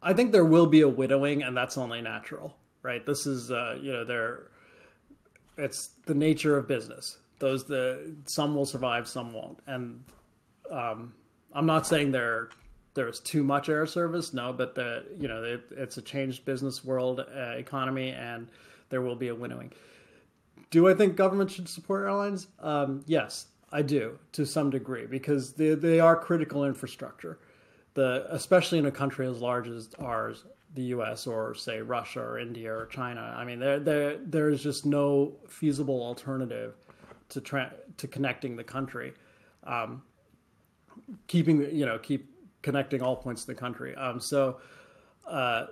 I 0.00 0.12
think 0.12 0.30
there 0.30 0.44
will 0.44 0.66
be 0.66 0.82
a 0.82 0.88
widowing, 0.88 1.42
and 1.42 1.56
that's 1.56 1.76
only 1.76 2.00
natural, 2.00 2.54
right? 2.82 3.04
This 3.04 3.26
is, 3.26 3.50
uh, 3.50 3.78
you 3.80 3.92
know, 3.92 4.04
there. 4.04 4.50
It's 5.56 5.90
the 6.06 6.14
nature 6.14 6.56
of 6.56 6.68
business. 6.68 7.18
Those 7.40 7.64
the 7.64 8.14
some 8.26 8.54
will 8.54 8.66
survive, 8.66 9.08
some 9.08 9.32
won't, 9.32 9.58
and 9.66 10.04
um, 10.70 11.14
I'm 11.52 11.66
not 11.66 11.86
saying 11.86 12.12
there 12.98 13.06
there's 13.06 13.20
too 13.20 13.42
much 13.42 13.68
air 13.68 13.86
service, 13.86 14.34
no, 14.34 14.52
but 14.52 14.74
the 14.74 15.04
you 15.18 15.28
know 15.28 15.42
it, 15.42 15.62
it's 15.70 15.96
a 15.96 16.02
changed 16.02 16.44
business 16.44 16.84
world 16.84 17.20
uh, 17.20 17.40
economy, 17.56 18.10
and 18.10 18.48
there 18.90 19.02
will 19.02 19.16
be 19.16 19.28
a 19.28 19.34
winnowing. 19.34 19.72
Do 20.70 20.88
I 20.88 20.94
think 20.94 21.16
government 21.16 21.50
should 21.50 21.68
support 21.68 22.02
airlines? 22.02 22.48
Um, 22.60 23.04
yes, 23.06 23.46
I 23.72 23.82
do 23.82 24.18
to 24.32 24.44
some 24.44 24.70
degree 24.70 25.06
because 25.06 25.52
they 25.52 25.74
they 25.74 26.00
are 26.00 26.16
critical 26.16 26.64
infrastructure 26.64 27.38
the 27.98 28.26
especially 28.32 28.78
in 28.78 28.86
a 28.86 28.92
country 28.92 29.26
as 29.26 29.40
large 29.40 29.66
as 29.66 29.90
ours, 29.98 30.44
the 30.74 30.82
U.S. 30.94 31.26
or 31.26 31.52
say 31.54 31.80
Russia 31.80 32.20
or 32.20 32.38
India 32.38 32.72
or 32.72 32.86
China. 32.86 33.34
I 33.36 33.44
mean, 33.44 33.58
there 33.58 33.80
there 33.80 34.16
there 34.18 34.50
is 34.50 34.62
just 34.62 34.86
no 34.86 35.32
feasible 35.48 36.00
alternative 36.00 36.74
to 37.30 37.40
tra- 37.40 37.74
to 37.96 38.06
connecting 38.06 38.54
the 38.54 38.62
country, 38.62 39.14
um, 39.64 40.02
keeping 41.26 41.60
you 41.74 41.86
know 41.86 41.98
keep 41.98 42.32
connecting 42.68 43.00
all 43.00 43.16
points 43.16 43.40
of 43.40 43.46
the 43.46 43.54
country. 43.54 43.94
Um, 43.96 44.20
so, 44.20 44.58
uh, 45.26 45.68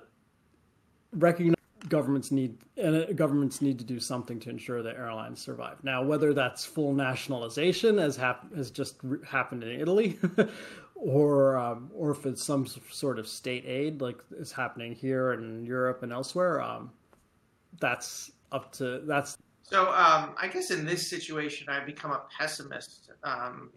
recognize 1.13 1.55
governments 1.91 2.33
need 2.33 2.57
and 2.79 2.97
uh, 2.97 3.13
governments 3.13 3.61
need 3.61 3.79
to 3.79 3.85
do 3.85 4.01
something 4.01 4.41
to 4.41 4.49
ensure 4.49 4.83
that 4.83 4.97
airlines 4.97 5.39
survive. 5.39 5.85
Now, 5.85 6.03
whether 6.03 6.33
that's 6.33 6.65
full 6.65 6.95
nationalization, 6.95 7.99
as 7.99 8.17
hap- 8.17 8.51
has 8.57 8.71
just 8.71 8.97
re- 9.03 9.19
happened 9.29 9.63
in 9.63 9.79
Italy, 9.79 10.19
or 10.95 11.59
um, 11.59 11.91
or 11.95 12.13
if 12.13 12.25
it's 12.25 12.43
some 12.43 12.67
sort 12.91 13.19
of 13.19 13.29
state 13.29 13.67
aid 13.67 14.01
like 14.01 14.17
is 14.39 14.53
happening 14.53 14.95
here 14.95 15.35
in 15.35 15.67
Europe 15.67 16.03
and 16.03 16.15
elsewhere, 16.15 16.63
um, 16.63 16.91
that's 17.79 18.31
up 18.53 18.73
to 18.73 19.03
that's 19.05 19.37
So 19.65 19.91
um, 19.93 20.35
I 20.39 20.49
guess 20.51 20.71
in 20.71 20.87
this 20.87 21.11
situation, 21.11 21.69
I've 21.69 21.85
become 21.85 22.13
a 22.13 22.23
pessimist, 22.39 23.11
um, 23.23 23.69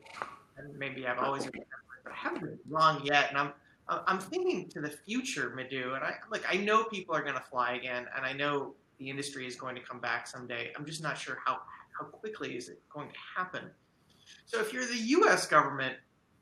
and 0.55 0.73
maybe 0.79 1.05
I've 1.05 1.19
always 1.19 1.45
been, 1.47 1.65
but 2.03 2.13
I 2.13 2.15
haven't 2.15 2.41
been 2.41 2.59
wrong 2.69 3.01
yet. 3.03 3.29
And 3.29 3.37
I'm 3.37 3.53
I'm 3.89 4.19
thinking 4.19 4.69
to 4.69 4.81
the 4.81 4.89
future, 4.89 5.51
Madhu, 5.55 5.93
and 5.93 6.03
I 6.03 6.13
like 6.31 6.43
I 6.47 6.57
know 6.57 6.83
people 6.83 7.15
are 7.15 7.23
going 7.23 7.35
to 7.35 7.41
fly 7.41 7.73
again, 7.73 8.05
and 8.15 8.25
I 8.25 8.33
know 8.33 8.75
the 8.99 9.09
industry 9.09 9.47
is 9.47 9.55
going 9.55 9.75
to 9.75 9.81
come 9.81 9.99
back 9.99 10.27
someday. 10.27 10.71
I'm 10.77 10.85
just 10.85 11.01
not 11.01 11.17
sure 11.17 11.39
how 11.43 11.59
how 11.97 12.05
quickly 12.05 12.55
is 12.55 12.69
it 12.69 12.81
going 12.89 13.09
to 13.09 13.15
happen. 13.35 13.69
So 14.45 14.59
if 14.59 14.71
you're 14.71 14.85
the 14.85 14.97
U.S. 14.97 15.47
government, 15.47 15.95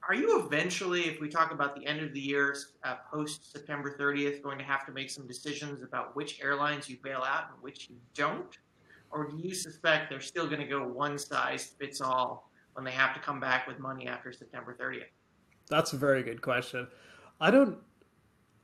are 0.07 0.13
you 0.13 0.39
eventually, 0.39 1.01
if 1.01 1.19
we 1.19 1.27
talk 1.27 1.51
about 1.51 1.75
the 1.75 1.85
end 1.85 2.01
of 2.01 2.13
the 2.13 2.19
year, 2.19 2.55
uh, 2.83 2.95
post 3.11 3.51
September 3.51 3.95
30th, 3.99 4.41
going 4.41 4.57
to 4.57 4.63
have 4.63 4.85
to 4.85 4.91
make 4.91 5.09
some 5.09 5.27
decisions 5.27 5.83
about 5.83 6.15
which 6.15 6.41
airlines 6.41 6.89
you 6.89 6.97
bail 7.03 7.23
out 7.25 7.49
and 7.51 7.61
which 7.61 7.89
you 7.89 7.97
don't? 8.13 8.57
Or 9.09 9.27
do 9.27 9.37
you 9.37 9.53
suspect 9.53 10.09
they're 10.09 10.21
still 10.21 10.47
going 10.47 10.61
to 10.61 10.67
go 10.67 10.87
one 10.87 11.17
size 11.17 11.73
fits 11.79 12.01
all 12.01 12.49
when 12.73 12.85
they 12.85 12.91
have 12.91 13.13
to 13.15 13.19
come 13.19 13.39
back 13.39 13.67
with 13.67 13.79
money 13.79 14.07
after 14.07 14.31
September 14.31 14.77
30th? 14.79 15.07
That's 15.69 15.93
a 15.93 15.97
very 15.97 16.23
good 16.23 16.41
question. 16.41 16.87
I 17.39 17.51
don't. 17.51 17.77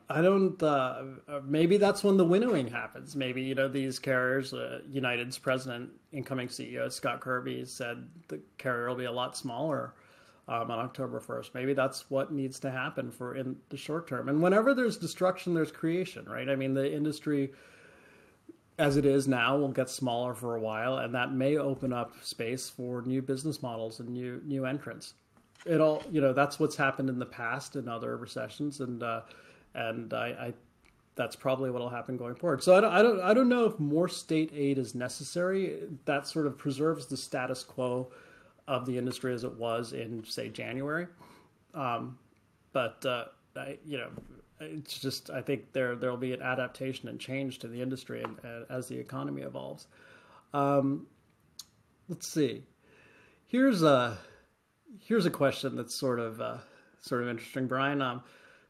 I 0.09 0.21
don't. 0.21 0.61
Uh, 0.61 1.03
maybe 1.43 1.77
that's 1.77 2.03
when 2.03 2.17
the 2.17 2.25
winnowing 2.25 2.67
happens. 2.67 3.15
Maybe 3.15 3.41
you 3.41 3.55
know 3.55 3.67
these 3.67 3.99
carriers. 3.99 4.53
Uh, 4.53 4.81
United's 4.89 5.37
president, 5.37 5.89
incoming 6.11 6.47
CEO 6.47 6.91
Scott 6.91 7.21
Kirby, 7.21 7.65
said 7.65 8.07
the 8.27 8.39
carrier 8.57 8.89
will 8.89 8.95
be 8.95 9.05
a 9.05 9.11
lot 9.11 9.37
smaller 9.37 9.93
um, 10.47 10.71
on 10.71 10.79
October 10.79 11.19
first. 11.19 11.53
Maybe 11.53 11.73
that's 11.73 12.09
what 12.09 12.31
needs 12.31 12.59
to 12.61 12.71
happen 12.71 13.11
for 13.11 13.35
in 13.35 13.55
the 13.69 13.77
short 13.77 14.07
term. 14.07 14.29
And 14.29 14.41
whenever 14.41 14.73
there's 14.73 14.97
destruction, 14.97 15.53
there's 15.53 15.71
creation, 15.71 16.25
right? 16.25 16.49
I 16.49 16.55
mean, 16.55 16.73
the 16.73 16.93
industry, 16.93 17.53
as 18.77 18.97
it 18.97 19.05
is 19.05 19.27
now, 19.27 19.57
will 19.57 19.69
get 19.69 19.89
smaller 19.89 20.33
for 20.33 20.55
a 20.55 20.59
while, 20.59 20.97
and 20.97 21.15
that 21.15 21.33
may 21.33 21.57
open 21.57 21.93
up 21.93 22.13
space 22.23 22.69
for 22.69 23.01
new 23.03 23.21
business 23.21 23.61
models 23.61 23.99
and 23.99 24.09
new 24.09 24.41
new 24.45 24.65
entrants 24.65 25.13
it 25.65 25.79
all 25.79 26.03
you 26.11 26.21
know 26.21 26.33
that's 26.33 26.59
what's 26.59 26.75
happened 26.75 27.09
in 27.09 27.19
the 27.19 27.25
past 27.25 27.75
in 27.75 27.87
other 27.87 28.17
recessions 28.17 28.79
and 28.79 29.01
uh, 29.03 29.21
and 29.73 30.13
I, 30.13 30.27
I 30.27 30.53
that's 31.15 31.35
probably 31.35 31.69
what 31.69 31.81
will 31.81 31.89
happen 31.89 32.17
going 32.17 32.35
forward. 32.35 32.63
So 32.63 32.75
I 32.75 32.81
don't, 32.81 32.93
I 32.93 33.01
don't 33.01 33.21
I 33.21 33.33
don't 33.33 33.49
know 33.49 33.65
if 33.65 33.79
more 33.79 34.07
state 34.07 34.51
aid 34.55 34.77
is 34.77 34.95
necessary. 34.95 35.83
That 36.05 36.27
sort 36.27 36.47
of 36.47 36.57
preserves 36.57 37.05
the 37.05 37.17
status 37.17 37.63
quo 37.63 38.11
of 38.67 38.85
the 38.85 38.97
industry 38.97 39.33
as 39.33 39.43
it 39.43 39.53
was 39.53 39.93
in 39.93 40.23
say 40.25 40.49
January. 40.49 41.07
Um, 41.73 42.17
but 42.71 43.05
uh, 43.05 43.25
I, 43.55 43.77
you 43.85 43.97
know 43.97 44.09
it's 44.59 44.99
just 44.99 45.29
I 45.29 45.41
think 45.41 45.71
there 45.73 45.95
there'll 45.95 46.17
be 46.17 46.33
an 46.33 46.41
adaptation 46.41 47.09
and 47.09 47.19
change 47.19 47.59
to 47.59 47.67
the 47.67 47.81
industry 47.81 48.23
and, 48.23 48.39
uh, 48.43 48.73
as 48.73 48.87
the 48.87 48.97
economy 48.97 49.43
evolves. 49.43 49.87
Um, 50.53 51.07
let's 52.09 52.27
see. 52.27 52.63
Here's 53.47 53.83
a 53.83 54.17
here's 54.99 55.25
a 55.25 55.31
question 55.31 55.75
that's 55.75 55.93
sort 55.93 56.19
of 56.19 56.41
uh, 56.41 56.57
sort 57.01 57.23
of 57.23 57.29
interesting, 57.29 57.67
Brian. 57.67 58.01
Um, 58.01 58.23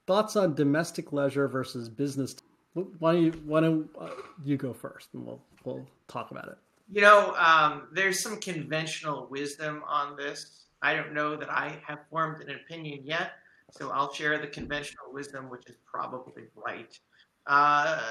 thoughts 0.08 0.36
on 0.36 0.54
domestic 0.54 1.14
leisure 1.14 1.48
versus 1.48 1.90
business? 1.90 2.36
Why 2.74 3.14
don't 3.14 3.24
you 3.24 3.32
why 3.46 3.62
don't 3.62 3.90
uh, 4.00 4.10
you 4.44 4.58
go 4.58 4.74
first, 4.74 5.10
and 5.14 5.26
we'll 5.26 5.42
we'll 5.64 5.86
talk 6.08 6.32
about 6.32 6.48
it. 6.48 6.58
You 6.92 7.02
know, 7.02 7.34
um, 7.36 7.88
there's 7.94 8.20
some 8.20 8.38
conventional 8.40 9.28
wisdom 9.30 9.84
on 9.88 10.16
this. 10.16 10.66
I 10.82 10.96
don't 10.96 11.14
know 11.14 11.36
that 11.36 11.50
I 11.50 11.80
have 11.88 12.00
formed 12.10 12.44
an 12.44 12.56
opinion 12.56 13.02
yet, 13.04 13.32
so 13.72 13.92
I'll 13.92 14.14
share 14.14 14.38
the 14.38 14.48
conventional 14.48 15.06
wisdom, 15.12 15.50
which 15.50 15.68
is 15.68 15.78
probably 15.86 16.44
right. 16.56 16.98
Uh, 17.46 18.02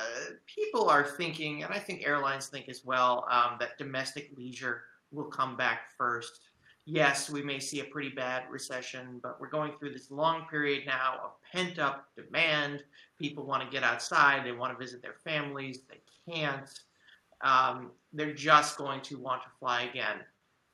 people 0.47 0.89
are 0.89 1.05
thinking, 1.05 1.63
and 1.65 1.73
I 1.73 1.79
think 1.79 2.07
airlines 2.07 2.47
think 2.47 2.69
as 2.69 2.83
well, 2.85 3.27
um, 3.31 3.57
that 3.61 3.79
domestic 3.79 4.31
leisure 4.37 4.83
will 5.11 5.25
come 5.27 5.57
back 5.57 5.91
first. 5.97 6.41
Yes, 6.85 7.31
we 7.31 7.43
may 7.43 7.61
see 7.61 7.81
a 7.81 7.85
pretty 7.85 8.09
bad 8.09 8.45
recession, 8.51 9.21
but 9.23 9.41
we're 9.41 9.49
going 9.49 9.73
through 9.79 9.93
this 9.93 10.11
long 10.11 10.47
period 10.51 10.85
now 10.85 11.15
of 11.23 11.31
pent 11.53 11.79
up 11.79 12.09
demand. 12.17 12.83
People 13.21 13.47
want 13.47 13.63
to 13.63 13.71
get 13.71 13.85
outside, 13.85 14.45
they 14.45 14.53
want 14.53 14.73
to 14.73 14.79
visit 14.79 15.01
their 15.01 15.15
families, 15.25 15.81
they 15.89 16.01
can't. 16.33 16.69
Um, 17.41 17.93
they're 18.13 18.35
just 18.35 18.77
going 18.77 19.01
to 19.03 19.19
want 19.19 19.43
to 19.43 19.49
fly 19.61 19.83
again. 19.83 20.19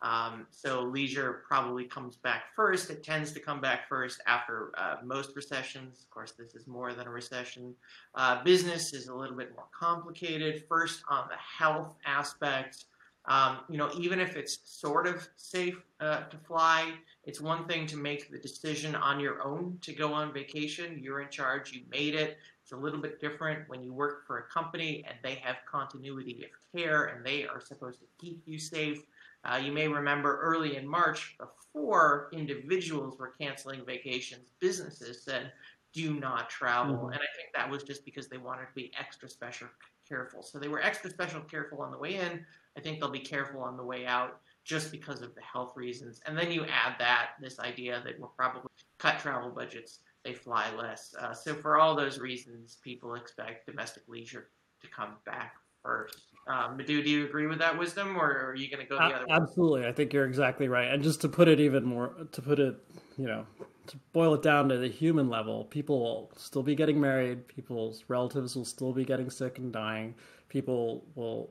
Um, 0.00 0.46
so 0.50 0.82
leisure 0.82 1.42
probably 1.46 1.84
comes 1.84 2.16
back 2.16 2.44
first. 2.54 2.88
It 2.88 3.02
tends 3.02 3.32
to 3.32 3.40
come 3.40 3.60
back 3.60 3.88
first 3.88 4.20
after 4.26 4.72
uh, 4.78 4.96
most 5.04 5.34
recessions. 5.34 6.02
Of 6.04 6.10
course, 6.10 6.32
this 6.32 6.54
is 6.54 6.66
more 6.66 6.94
than 6.94 7.06
a 7.06 7.10
recession. 7.10 7.74
Uh, 8.14 8.42
business 8.44 8.94
is 8.94 9.08
a 9.08 9.14
little 9.14 9.36
bit 9.36 9.54
more 9.56 9.66
complicated. 9.78 10.64
First, 10.68 11.02
on 11.10 11.28
the 11.28 11.36
health 11.36 11.96
aspect, 12.06 12.84
um, 13.28 13.58
you 13.68 13.76
know, 13.76 13.90
even 13.98 14.20
if 14.20 14.36
it's 14.36 14.58
sort 14.64 15.06
of 15.06 15.28
safe 15.36 15.76
uh, 16.00 16.22
to 16.24 16.36
fly, 16.38 16.94
it's 17.24 17.40
one 17.40 17.66
thing 17.68 17.86
to 17.88 17.96
make 17.96 18.30
the 18.30 18.38
decision 18.38 18.94
on 18.94 19.20
your 19.20 19.46
own 19.46 19.78
to 19.82 19.92
go 19.92 20.14
on 20.14 20.32
vacation. 20.32 20.98
You're 21.02 21.20
in 21.20 21.28
charge. 21.28 21.72
You 21.72 21.82
made 21.90 22.14
it. 22.14 22.38
It's 22.62 22.72
a 22.72 22.76
little 22.76 23.00
bit 23.00 23.20
different 23.20 23.68
when 23.68 23.82
you 23.82 23.92
work 23.92 24.26
for 24.26 24.38
a 24.38 24.42
company 24.44 25.04
and 25.06 25.16
they 25.22 25.34
have 25.36 25.56
continuity 25.70 26.44
of 26.44 26.78
care 26.78 27.06
and 27.06 27.24
they 27.24 27.46
are 27.46 27.60
supposed 27.60 28.00
to 28.00 28.06
keep 28.18 28.42
you 28.46 28.58
safe. 28.58 29.02
Uh, 29.44 29.56
you 29.56 29.72
may 29.72 29.88
remember 29.88 30.40
early 30.40 30.76
in 30.76 30.88
March, 30.88 31.36
before 31.38 32.30
individuals 32.32 33.18
were 33.18 33.32
canceling 33.40 33.84
vacations, 33.84 34.42
businesses 34.58 35.22
said, 35.22 35.52
do 35.92 36.18
not 36.18 36.48
travel. 36.48 36.96
Mm-hmm. 36.96 37.12
And 37.12 37.16
I 37.16 37.30
think 37.36 37.50
that 37.54 37.70
was 37.70 37.82
just 37.82 38.04
because 38.04 38.28
they 38.28 38.38
wanted 38.38 38.66
to 38.66 38.74
be 38.74 38.90
extra 38.98 39.28
special 39.28 39.68
careful. 40.08 40.42
So 40.42 40.58
they 40.58 40.68
were 40.68 40.82
extra 40.82 41.10
special 41.10 41.40
careful 41.42 41.82
on 41.82 41.90
the 41.90 41.98
way 41.98 42.16
in. 42.16 42.44
I 42.76 42.80
think 42.80 43.00
they'll 43.00 43.10
be 43.10 43.20
careful 43.20 43.60
on 43.60 43.76
the 43.76 43.84
way 43.84 44.06
out 44.06 44.40
just 44.64 44.92
because 44.92 45.22
of 45.22 45.34
the 45.34 45.42
health 45.42 45.72
reasons. 45.76 46.20
And 46.26 46.36
then 46.36 46.50
you 46.52 46.64
add 46.64 46.94
that, 46.98 47.30
this 47.40 47.58
idea 47.58 48.02
that 48.04 48.18
we'll 48.18 48.32
probably 48.36 48.70
cut 48.98 49.18
travel 49.18 49.50
budgets, 49.50 50.00
they 50.24 50.34
fly 50.34 50.70
less. 50.76 51.14
Uh, 51.18 51.32
so 51.32 51.54
for 51.54 51.78
all 51.78 51.94
those 51.96 52.18
reasons, 52.18 52.78
people 52.82 53.14
expect 53.14 53.66
domestic 53.66 54.02
leisure 54.08 54.50
to 54.82 54.88
come 54.88 55.16
back 55.24 55.54
first. 55.82 56.18
Um, 56.46 56.76
Madhu, 56.76 57.02
do 57.02 57.10
you 57.10 57.24
agree 57.24 57.46
with 57.46 57.58
that 57.58 57.78
wisdom, 57.78 58.16
or 58.16 58.50
are 58.50 58.54
you 58.54 58.70
going 58.70 58.82
to 58.82 58.88
go 58.88 58.96
the 58.96 59.04
other? 59.04 59.26
Way? 59.26 59.34
Absolutely, 59.34 59.80
way? 59.82 59.88
I 59.88 59.92
think 59.92 60.12
you're 60.12 60.26
exactly 60.26 60.68
right. 60.68 60.88
And 60.88 61.02
just 61.02 61.20
to 61.22 61.28
put 61.28 61.48
it 61.48 61.60
even 61.60 61.84
more, 61.84 62.12
to 62.32 62.42
put 62.42 62.58
it, 62.58 62.76
you 63.16 63.26
know, 63.26 63.46
to 63.88 63.96
boil 64.12 64.34
it 64.34 64.42
down 64.42 64.68
to 64.68 64.78
the 64.78 64.88
human 64.88 65.28
level, 65.28 65.64
people 65.64 65.98
will 65.98 66.32
still 66.36 66.62
be 66.62 66.74
getting 66.74 67.00
married. 67.00 67.48
People's 67.48 68.04
relatives 68.08 68.56
will 68.56 68.64
still 68.64 68.92
be 68.92 69.04
getting 69.04 69.30
sick 69.30 69.58
and 69.58 69.72
dying. 69.72 70.14
People 70.48 71.04
will 71.14 71.50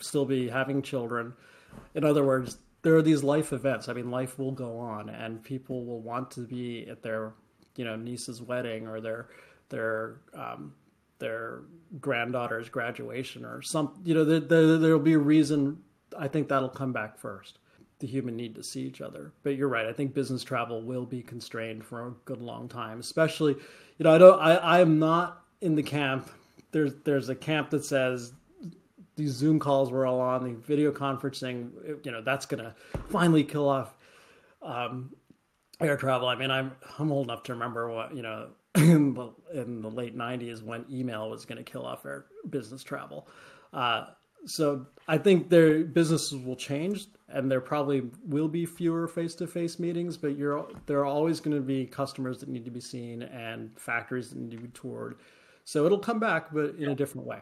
still 0.00 0.24
be 0.24 0.48
having 0.48 0.82
children. 0.82 1.32
In 1.94 2.04
other 2.04 2.24
words, 2.24 2.58
there 2.82 2.94
are 2.94 3.02
these 3.02 3.22
life 3.22 3.52
events. 3.52 3.88
I 3.88 3.92
mean, 3.92 4.10
life 4.10 4.38
will 4.38 4.52
go 4.52 4.78
on, 4.78 5.08
and 5.08 5.42
people 5.42 5.84
will 5.84 6.00
want 6.00 6.30
to 6.32 6.40
be 6.40 6.86
at 6.88 7.02
their, 7.02 7.32
you 7.76 7.84
know, 7.84 7.96
niece's 7.96 8.40
wedding 8.40 8.86
or 8.86 9.00
their 9.00 9.28
their 9.68 10.20
um, 10.34 10.72
their 11.18 11.62
granddaughter's 12.00 12.68
graduation 12.68 13.44
or 13.44 13.62
some 13.62 13.92
you 14.04 14.14
know 14.14 14.24
there, 14.24 14.40
there, 14.40 14.78
there'll 14.78 14.98
be 14.98 15.14
a 15.14 15.18
reason 15.18 15.78
i 16.18 16.28
think 16.28 16.48
that'll 16.48 16.68
come 16.68 16.92
back 16.92 17.18
first 17.18 17.58
the 17.98 18.06
human 18.06 18.36
need 18.36 18.54
to 18.54 18.62
see 18.62 18.82
each 18.82 19.00
other 19.00 19.32
but 19.42 19.56
you're 19.56 19.68
right 19.68 19.86
i 19.86 19.92
think 19.92 20.14
business 20.14 20.42
travel 20.42 20.82
will 20.82 21.04
be 21.04 21.22
constrained 21.22 21.84
for 21.84 22.08
a 22.08 22.10
good 22.24 22.40
long 22.40 22.68
time 22.68 23.00
especially 23.00 23.52
you 23.98 24.04
know 24.04 24.14
i 24.14 24.18
don't 24.18 24.40
i 24.40 24.56
i 24.56 24.80
am 24.80 24.98
not 24.98 25.44
in 25.60 25.74
the 25.74 25.82
camp 25.82 26.30
there's 26.72 26.94
there's 27.04 27.28
a 27.28 27.34
camp 27.34 27.70
that 27.70 27.84
says 27.84 28.32
these 29.16 29.32
zoom 29.32 29.58
calls 29.58 29.90
we're 29.90 30.06
all 30.06 30.20
on 30.20 30.44
the 30.44 30.54
video 30.60 30.92
conferencing 30.92 31.70
you 32.04 32.12
know 32.12 32.20
that's 32.20 32.46
gonna 32.46 32.74
finally 33.08 33.44
kill 33.44 33.68
off 33.68 33.96
um, 34.62 35.14
air 35.80 35.96
travel 35.96 36.28
i 36.28 36.34
mean 36.34 36.50
i'm 36.50 36.72
i'm 36.98 37.10
old 37.10 37.26
enough 37.26 37.42
to 37.42 37.52
remember 37.52 37.90
what 37.90 38.14
you 38.14 38.22
know 38.22 38.48
in 38.76 39.14
the, 39.14 39.30
in 39.54 39.80
the 39.80 39.90
late 39.90 40.16
90s 40.16 40.62
when 40.62 40.84
email 40.90 41.30
was 41.30 41.46
going 41.46 41.56
to 41.56 41.64
kill 41.64 41.86
off 41.86 42.04
our 42.04 42.26
business 42.50 42.82
travel. 42.82 43.26
Uh, 43.72 44.08
so 44.46 44.86
I 45.08 45.18
think 45.18 45.50
their 45.50 45.84
businesses 45.84 46.38
will 46.42 46.56
change, 46.56 47.06
and 47.28 47.50
there 47.50 47.60
probably 47.60 48.10
will 48.24 48.48
be 48.48 48.66
fewer 48.66 49.06
face-to-face 49.06 49.78
meetings. 49.78 50.16
But 50.16 50.36
you're 50.36 50.68
there 50.86 51.00
are 51.00 51.06
always 51.06 51.40
going 51.40 51.56
to 51.56 51.62
be 51.62 51.86
customers 51.86 52.38
that 52.40 52.48
need 52.48 52.64
to 52.64 52.70
be 52.70 52.80
seen 52.80 53.22
and 53.22 53.70
factories 53.78 54.30
that 54.30 54.38
need 54.38 54.52
to 54.52 54.58
be 54.58 54.68
toured. 54.68 55.16
So 55.64 55.84
it'll 55.84 55.98
come 55.98 56.20
back, 56.20 56.52
but 56.52 56.76
in 56.76 56.90
a 56.90 56.94
different 56.94 57.26
way. 57.26 57.40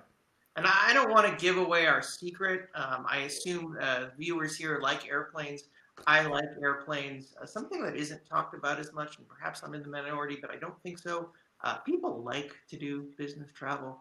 And 0.57 0.67
I 0.67 0.93
don't 0.95 1.11
want 1.11 1.27
to 1.27 1.45
give 1.45 1.59
away 1.59 1.87
our 1.87 2.01
secret. 2.01 2.69
Um, 2.75 3.05
I 3.09 3.19
assume 3.21 3.77
uh, 3.81 4.07
viewers 4.17 4.57
here 4.57 4.79
like 4.81 5.09
airplanes. 5.09 5.65
I 6.07 6.25
like 6.27 6.45
airplanes. 6.63 7.35
Uh, 7.41 7.47
something 7.47 7.83
that 7.83 7.97
isn't 7.97 8.25
talked 8.27 8.55
about 8.55 8.79
as 8.79 8.93
much, 8.93 9.19
and 9.19 9.29
perhaps 9.29 9.63
I'm 9.63 9.75
in 9.75 9.83
the 9.83 9.89
minority, 9.89 10.39
but 10.41 10.51
I 10.51 10.57
don't 10.57 10.81
think 10.83 10.99
so. 10.99 11.31
Uh, 11.63 11.77
people 11.79 12.23
like 12.23 12.55
to 12.69 12.77
do 12.77 13.09
business 13.17 13.51
travel. 13.53 14.01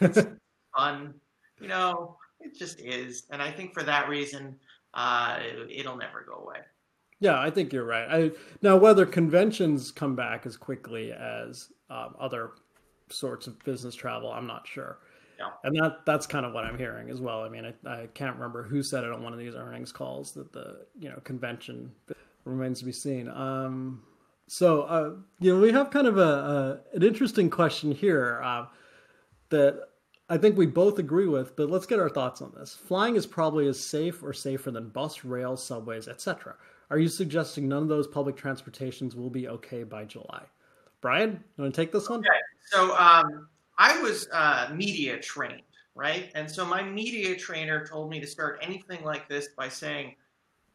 It's 0.00 0.18
fun, 0.76 1.14
you 1.60 1.68
know. 1.68 2.16
It 2.40 2.56
just 2.56 2.80
is, 2.80 3.24
and 3.30 3.40
I 3.40 3.50
think 3.50 3.72
for 3.72 3.82
that 3.82 4.08
reason, 4.08 4.56
uh, 4.92 5.38
it, 5.40 5.86
will 5.86 5.96
never 5.96 6.24
go 6.26 6.44
away. 6.44 6.58
Yeah, 7.20 7.40
I 7.40 7.50
think 7.50 7.72
you're 7.72 7.84
right. 7.84 8.06
I, 8.10 8.30
now, 8.60 8.76
whether 8.76 9.06
conventions 9.06 9.90
come 9.90 10.14
back 10.14 10.46
as 10.46 10.56
quickly 10.56 11.12
as 11.12 11.70
um, 11.88 12.14
other 12.20 12.52
sorts 13.08 13.46
of 13.46 13.58
business 13.64 13.94
travel, 13.94 14.30
I'm 14.30 14.46
not 14.46 14.66
sure. 14.66 14.98
Yeah. 15.38 15.50
And 15.64 15.76
that 15.76 16.06
that's 16.06 16.26
kind 16.26 16.46
of 16.46 16.52
what 16.52 16.64
I'm 16.64 16.78
hearing 16.78 17.10
as 17.10 17.20
well. 17.20 17.42
I 17.42 17.48
mean, 17.48 17.64
I, 17.64 17.88
I 17.88 18.06
can't 18.14 18.34
remember 18.36 18.62
who 18.62 18.82
said 18.82 19.04
it 19.04 19.12
on 19.12 19.22
one 19.22 19.32
of 19.32 19.38
these 19.38 19.54
earnings 19.54 19.90
calls 19.90 20.32
that 20.32 20.52
the 20.52 20.86
you 20.98 21.08
know 21.08 21.18
convention 21.24 21.92
remains 22.44 22.80
to 22.80 22.84
be 22.84 22.92
seen. 22.92 23.28
Um, 23.28 24.02
so 24.46 24.82
uh, 24.82 25.10
you 25.40 25.54
know 25.54 25.60
we 25.60 25.72
have 25.72 25.90
kind 25.90 26.06
of 26.06 26.18
a, 26.18 26.20
a 26.92 26.96
an 26.96 27.02
interesting 27.02 27.50
question 27.50 27.92
here 27.92 28.40
uh, 28.44 28.66
that 29.48 29.88
I 30.28 30.38
think 30.38 30.56
we 30.56 30.66
both 30.66 30.98
agree 30.98 31.26
with, 31.26 31.54
but 31.54 31.70
let's 31.70 31.86
get 31.86 32.00
our 32.00 32.08
thoughts 32.08 32.40
on 32.40 32.52
this. 32.56 32.74
Flying 32.74 33.16
is 33.16 33.26
probably 33.26 33.68
as 33.68 33.78
safe 33.78 34.22
or 34.22 34.32
safer 34.32 34.70
than 34.70 34.88
bus, 34.88 35.22
rail, 35.24 35.56
subways, 35.56 36.08
etc. 36.08 36.54
Are 36.90 36.98
you 36.98 37.08
suggesting 37.08 37.68
none 37.68 37.82
of 37.82 37.88
those 37.88 38.06
public 38.06 38.36
transportations 38.36 39.14
will 39.14 39.28
be 39.28 39.48
okay 39.48 39.82
by 39.82 40.04
July? 40.04 40.44
Brian, 41.02 41.32
you 41.32 41.62
want 41.62 41.74
to 41.74 41.80
take 41.80 41.92
this 41.92 42.08
one? 42.08 42.20
Okay. 42.20 42.28
So 42.70 42.96
um, 42.96 43.48
I 43.76 44.00
was 44.00 44.26
uh, 44.32 44.70
media 44.74 45.18
trained, 45.20 45.62
right? 45.94 46.30
And 46.34 46.50
so 46.50 46.64
my 46.64 46.82
media 46.82 47.36
trainer 47.36 47.86
told 47.86 48.10
me 48.10 48.18
to 48.20 48.26
start 48.26 48.60
anything 48.62 49.04
like 49.04 49.28
this 49.28 49.48
by 49.56 49.68
saying, 49.68 50.14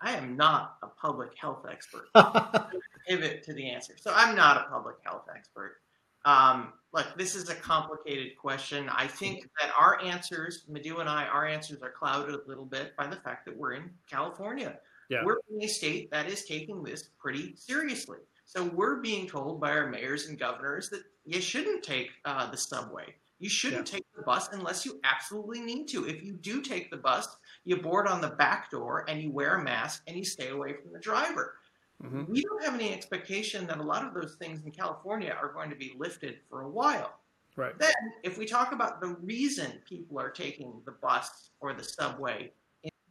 I 0.02 0.16
am 0.16 0.38
not 0.38 0.78
a 0.84 0.88
public 0.88 1.36
health 1.36 1.66
expert. 1.70 2.10
Pivot 3.08 3.44
to 3.44 3.54
the 3.54 3.68
answer. 3.68 3.96
So 4.00 4.14
I'm 4.16 4.36
not 4.36 4.58
a 4.58 4.70
public 4.70 4.98
health 5.04 5.26
expert. 5.36 5.78
Um, 6.26 6.74
look, 6.94 7.08
this 7.18 7.36
is 7.36 7.50
a 7.50 7.56
complicated 7.56 8.38
question. 8.38 8.90
I 8.90 9.08
think 9.08 9.48
that 9.60 9.72
our 9.80 10.02
answers, 10.02 10.66
Madhu 10.68 10.98
and 10.98 11.10
I, 11.10 11.26
our 11.26 11.46
answers 11.46 11.82
are 11.82 11.92
clouded 11.92 12.36
a 12.36 12.48
little 12.48 12.66
bit 12.66 12.96
by 12.98 13.08
the 13.08 13.16
fact 13.18 13.46
that 13.46 13.56
we're 13.56 13.74
in 13.74 13.90
California. 14.10 14.78
Yeah. 15.10 15.24
We're 15.24 15.38
in 15.52 15.64
a 15.64 15.68
state 15.68 16.12
that 16.12 16.28
is 16.28 16.46
taking 16.46 16.84
this 16.84 17.10
pretty 17.20 17.56
seriously. 17.56 18.20
So 18.46 18.64
we're 18.64 19.02
being 19.02 19.28
told 19.28 19.60
by 19.62 19.72
our 19.72 19.88
mayors 19.88 20.28
and 20.28 20.40
governors 20.40 20.90
that 20.90 21.04
you 21.26 21.42
shouldn't 21.42 21.84
take 21.84 22.10
uh, 22.26 22.50
the 22.50 22.58
subway. 22.58 23.16
You 23.40 23.50
shouldn't 23.50 23.88
yeah. 23.88 23.98
take 23.98 24.06
the 24.16 24.24
bus 24.24 24.50
unless 24.52 24.86
you 24.86 25.00
absolutely 25.04 25.62
need 25.62 25.88
to. 25.90 26.08
If 26.08 26.24
you 26.24 26.34
do 26.34 26.62
take 26.62 26.92
the 26.92 26.98
bus, 26.98 27.28
you 27.64 27.78
board 27.78 28.08
on 28.08 28.22
the 28.22 28.30
back 28.30 28.70
door 28.70 29.06
and 29.08 29.22
you 29.22 29.32
wear 29.32 29.56
a 29.56 29.64
mask 29.64 30.04
and 30.08 30.18
you 30.18 30.26
stay 30.26 30.50
away 30.50 30.74
from 30.74 30.92
the 30.92 31.00
driver. 31.00 31.56
Mm-hmm. 32.04 32.32
We 32.32 32.42
don't 32.44 32.64
have 32.64 32.76
any 32.76 32.94
expectation 32.94 33.68
that 33.68 33.78
a 33.78 33.84
lot 33.84 34.06
of 34.06 34.14
those 34.14 34.36
things 34.36 34.64
in 34.64 34.72
California 34.72 35.36
are 35.40 35.52
going 35.52 35.70
to 35.70 35.76
be 35.76 35.94
lifted 35.98 36.38
for 36.50 36.62
a 36.62 36.70
while. 36.70 37.20
Right. 37.58 37.78
Then, 37.78 37.92
if 38.24 38.38
we 38.38 38.46
talk 38.46 38.72
about 38.72 39.02
the 39.02 39.18
reason 39.22 39.72
people 39.88 40.18
are 40.18 40.30
taking 40.30 40.82
the 40.86 40.94
bus 40.94 41.50
or 41.60 41.74
the 41.74 41.84
subway, 41.84 42.54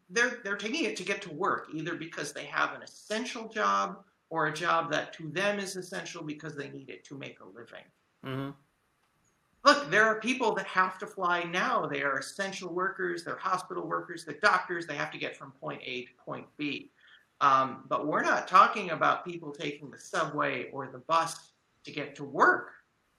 they're 0.08 0.38
they're 0.42 0.56
taking 0.56 0.84
it 0.84 0.96
to 0.96 1.02
get 1.02 1.20
to 1.22 1.32
work, 1.34 1.68
either 1.74 1.96
because 1.96 2.32
they 2.32 2.44
have 2.44 2.72
an 2.72 2.82
essential 2.82 3.48
job 3.48 3.98
or 4.30 4.46
a 4.46 4.52
job 4.52 4.90
that 4.90 5.12
to 5.14 5.28
them 5.28 5.58
is 5.58 5.76
essential 5.76 6.22
because 6.22 6.54
they 6.54 6.70
need 6.70 6.88
it 6.88 7.04
to 7.04 7.18
make 7.18 7.40
a 7.40 7.44
living. 7.44 7.84
Mm-hmm. 8.24 8.50
look, 9.64 9.90
there 9.90 10.04
are 10.04 10.18
people 10.18 10.54
that 10.54 10.66
have 10.66 10.98
to 10.98 11.06
fly 11.06 11.44
now. 11.44 11.86
They 11.86 12.02
are 12.02 12.18
essential 12.18 12.72
workers, 12.72 13.24
they're 13.24 13.36
hospital 13.36 13.86
workers, 13.86 14.24
they're 14.24 14.38
doctors. 14.40 14.86
They 14.86 14.96
have 14.96 15.10
to 15.12 15.18
get 15.18 15.36
from 15.36 15.52
point 15.52 15.82
A 15.84 16.02
to 16.04 16.10
point 16.24 16.46
B. 16.56 16.90
Um, 17.40 17.84
but 17.88 18.06
we're 18.06 18.22
not 18.22 18.48
talking 18.48 18.90
about 18.90 19.24
people 19.24 19.52
taking 19.52 19.90
the 19.90 19.98
subway 19.98 20.70
or 20.70 20.88
the 20.88 20.98
bus 20.98 21.52
to 21.84 21.92
get 21.92 22.14
to 22.16 22.24
work. 22.24 22.72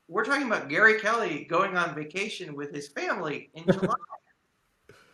We're 0.07 0.25
talking 0.25 0.47
about 0.47 0.69
Gary 0.69 0.99
Kelly 0.99 1.45
going 1.49 1.77
on 1.77 1.95
vacation 1.95 2.55
with 2.55 2.73
his 2.73 2.89
family 2.89 3.49
in 3.53 3.63
July. 3.71 3.95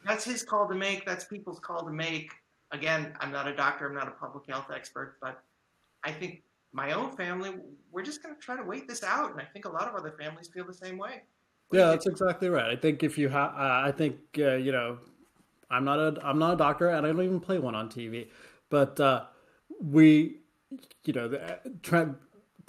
that's 0.05 0.23
his 0.23 0.41
call 0.41 0.67
to 0.67 0.75
make. 0.75 1.05
That's 1.05 1.25
people's 1.25 1.59
call 1.59 1.85
to 1.85 1.91
make. 1.91 2.31
Again, 2.71 3.15
I'm 3.19 3.31
not 3.31 3.47
a 3.47 3.55
doctor, 3.55 3.87
I'm 3.87 3.93
not 3.93 4.07
a 4.07 4.11
public 4.11 4.49
health 4.49 4.71
expert, 4.73 5.17
but 5.21 5.43
I 6.03 6.11
think 6.11 6.41
my 6.73 6.91
own 6.91 7.15
family, 7.15 7.51
we're 7.91 8.03
just 8.03 8.23
going 8.23 8.35
to 8.35 8.41
try 8.41 8.57
to 8.57 8.63
wait 8.63 8.87
this 8.87 9.03
out. 9.03 9.31
And 9.31 9.39
I 9.39 9.45
think 9.45 9.65
a 9.65 9.69
lot 9.69 9.87
of 9.87 9.95
other 9.95 10.15
families 10.19 10.47
feel 10.47 10.65
the 10.65 10.73
same 10.73 10.97
way. 10.97 11.21
What 11.69 11.79
yeah, 11.79 11.85
that's 11.87 12.05
exactly 12.05 12.49
right. 12.49 12.69
I 12.69 12.75
think 12.75 13.03
if 13.03 13.17
you 13.17 13.29
have, 13.29 13.51
uh, 13.51 13.81
I 13.85 13.93
think, 13.95 14.17
uh, 14.37 14.55
you 14.55 14.71
know, 14.71 14.97
I'm 15.69 15.85
not 15.85 15.99
a, 15.99 16.19
I'm 16.23 16.37
not 16.37 16.53
a 16.53 16.57
doctor 16.57 16.89
and 16.89 17.05
I 17.05 17.11
don't 17.11 17.23
even 17.23 17.39
play 17.39 17.59
one 17.59 17.75
on 17.75 17.89
TV, 17.89 18.27
but 18.69 18.99
uh, 18.99 19.25
we, 19.82 20.38
you 21.04 21.13
know, 21.13 21.28
the 21.28 21.60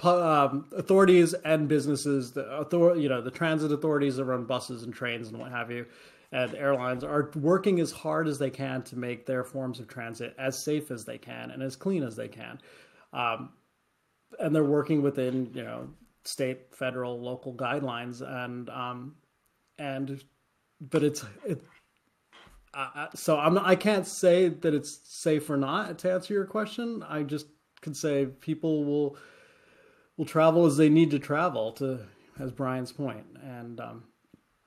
um, 0.05 0.67
authorities 0.77 1.35
and 1.35 1.69
businesses, 1.69 2.33
the 2.33 2.51
author, 2.53 2.95
you 2.97 3.09
know, 3.09 3.23
the 3.23 3.31
transit 3.31 3.73
authorities 3.73 4.17
that 4.17 4.25
run 4.25 4.45
buses 4.45 4.83
and 4.83 4.93
trains 4.93 5.29
and 5.29 5.39
what 5.39 5.51
have 5.51 5.71
you, 5.71 5.87
and 6.33 6.55
airlines 6.55 7.05
are 7.05 7.31
working 7.37 7.81
as 7.81 7.91
hard 7.91 8.29
as 8.29 8.39
they 8.39 8.51
can 8.51 8.83
to 8.83 8.97
make 8.97 9.27
their 9.27 9.45
forms 9.45 9.81
of 9.81 9.89
transit 9.89 10.35
as 10.39 10.63
safe 10.63 10.91
as 10.91 11.05
they 11.05 11.19
can 11.19 11.51
and 11.51 11.63
as 11.63 11.77
clean 11.77 12.03
as 12.03 12.17
they 12.17 12.29
can. 12.29 12.59
Um, 13.13 13.51
and 14.41 14.55
they're 14.55 14.65
working 14.65 15.03
within 15.03 15.51
you 15.55 15.63
know 15.63 15.89
state, 16.25 16.75
federal, 16.75 17.21
local 17.21 17.55
guidelines, 17.55 18.21
and 18.21 18.69
um, 18.71 19.15
and 19.79 20.23
but 20.81 21.03
it's 21.03 21.25
it. 21.45 21.63
Uh, 22.77 23.07
so 23.15 23.39
I'm 23.39 23.55
not, 23.55 23.65
I 23.65 23.75
can't 23.75 24.07
say 24.07 24.49
that 24.49 24.75
it's 24.75 25.01
safe 25.05 25.49
or 25.49 25.57
not 25.57 25.99
to 26.01 26.13
answer 26.13 26.35
your 26.35 26.45
question. 26.45 27.03
I 27.09 27.23
just 27.23 27.47
can 27.81 27.95
say 27.95 28.27
people 28.27 28.85
will 28.85 29.17
will 30.19 30.27
travel 30.27 30.67
as 30.67 30.77
they 30.77 30.91
need 30.91 31.11
to 31.11 31.19
travel 31.19 31.73
to 31.73 32.01
as 32.39 32.53
Brian's 32.53 32.93
point. 32.93 33.25
And 33.43 33.81
um, 33.81 34.05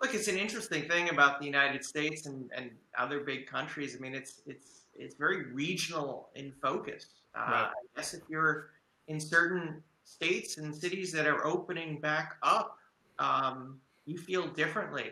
look, 0.02 0.16
it's 0.16 0.28
an 0.28 0.38
interesting 0.38 0.90
thing 0.90 1.10
about 1.10 1.40
the 1.40 1.46
United 1.46 1.86
States 1.86 2.26
and, 2.26 2.50
and 2.56 2.72
other 2.98 3.20
big 3.20 3.46
countries. 3.46 3.96
I 3.96 4.00
mean, 4.00 4.16
it's 4.16 4.42
it's 4.48 4.86
it's 4.96 5.16
very 5.16 5.54
regional 5.54 6.30
in 6.34 6.52
focus. 6.64 7.06
Uh, 7.36 7.40
right. 7.40 7.70
I 7.70 7.96
guess 7.96 8.16
if 8.16 8.24
you're 8.28 8.72
in 9.08 9.20
certain 9.20 9.84
states 10.04 10.58
and 10.58 10.76
cities 10.76 11.12
that 11.12 11.28
are 11.28 11.46
opening 11.46 12.00
back 12.00 12.38
up, 12.42 12.78
um, 13.20 13.80
you 14.06 14.18
feel 14.18 14.48
differently. 14.48 15.12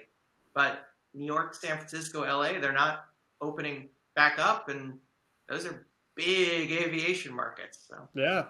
But 0.55 0.87
New 1.17 1.25
York, 1.25 1.55
San 1.55 1.77
Francisco, 1.77 2.21
LA, 2.21 2.59
they're 2.59 2.71
not 2.71 3.05
opening 3.41 3.89
back 4.15 4.39
up, 4.39 4.69
and 4.69 4.97
those 5.49 5.65
are 5.65 5.87
big 6.15 6.71
aviation 6.71 7.33
markets. 7.35 7.85
So 7.87 7.95
yeah, 8.15 8.45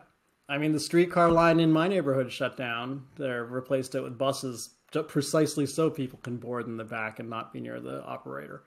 I 0.49 0.57
mean 0.57 0.71
the 0.71 0.79
streetcar 0.79 1.31
line 1.31 1.59
in 1.59 1.71
my 1.71 1.87
neighborhood 1.87 2.31
shut 2.31 2.57
down. 2.57 3.05
They 3.17 3.29
replaced 3.29 3.95
it 3.95 4.01
with 4.01 4.17
buses, 4.17 4.71
precisely 5.07 5.65
so 5.65 5.89
people 5.89 6.19
can 6.23 6.37
board 6.37 6.67
in 6.67 6.77
the 6.77 6.83
back 6.83 7.19
and 7.19 7.29
not 7.29 7.53
be 7.53 7.59
near 7.59 7.79
the 7.79 8.03
operator. 8.03 8.63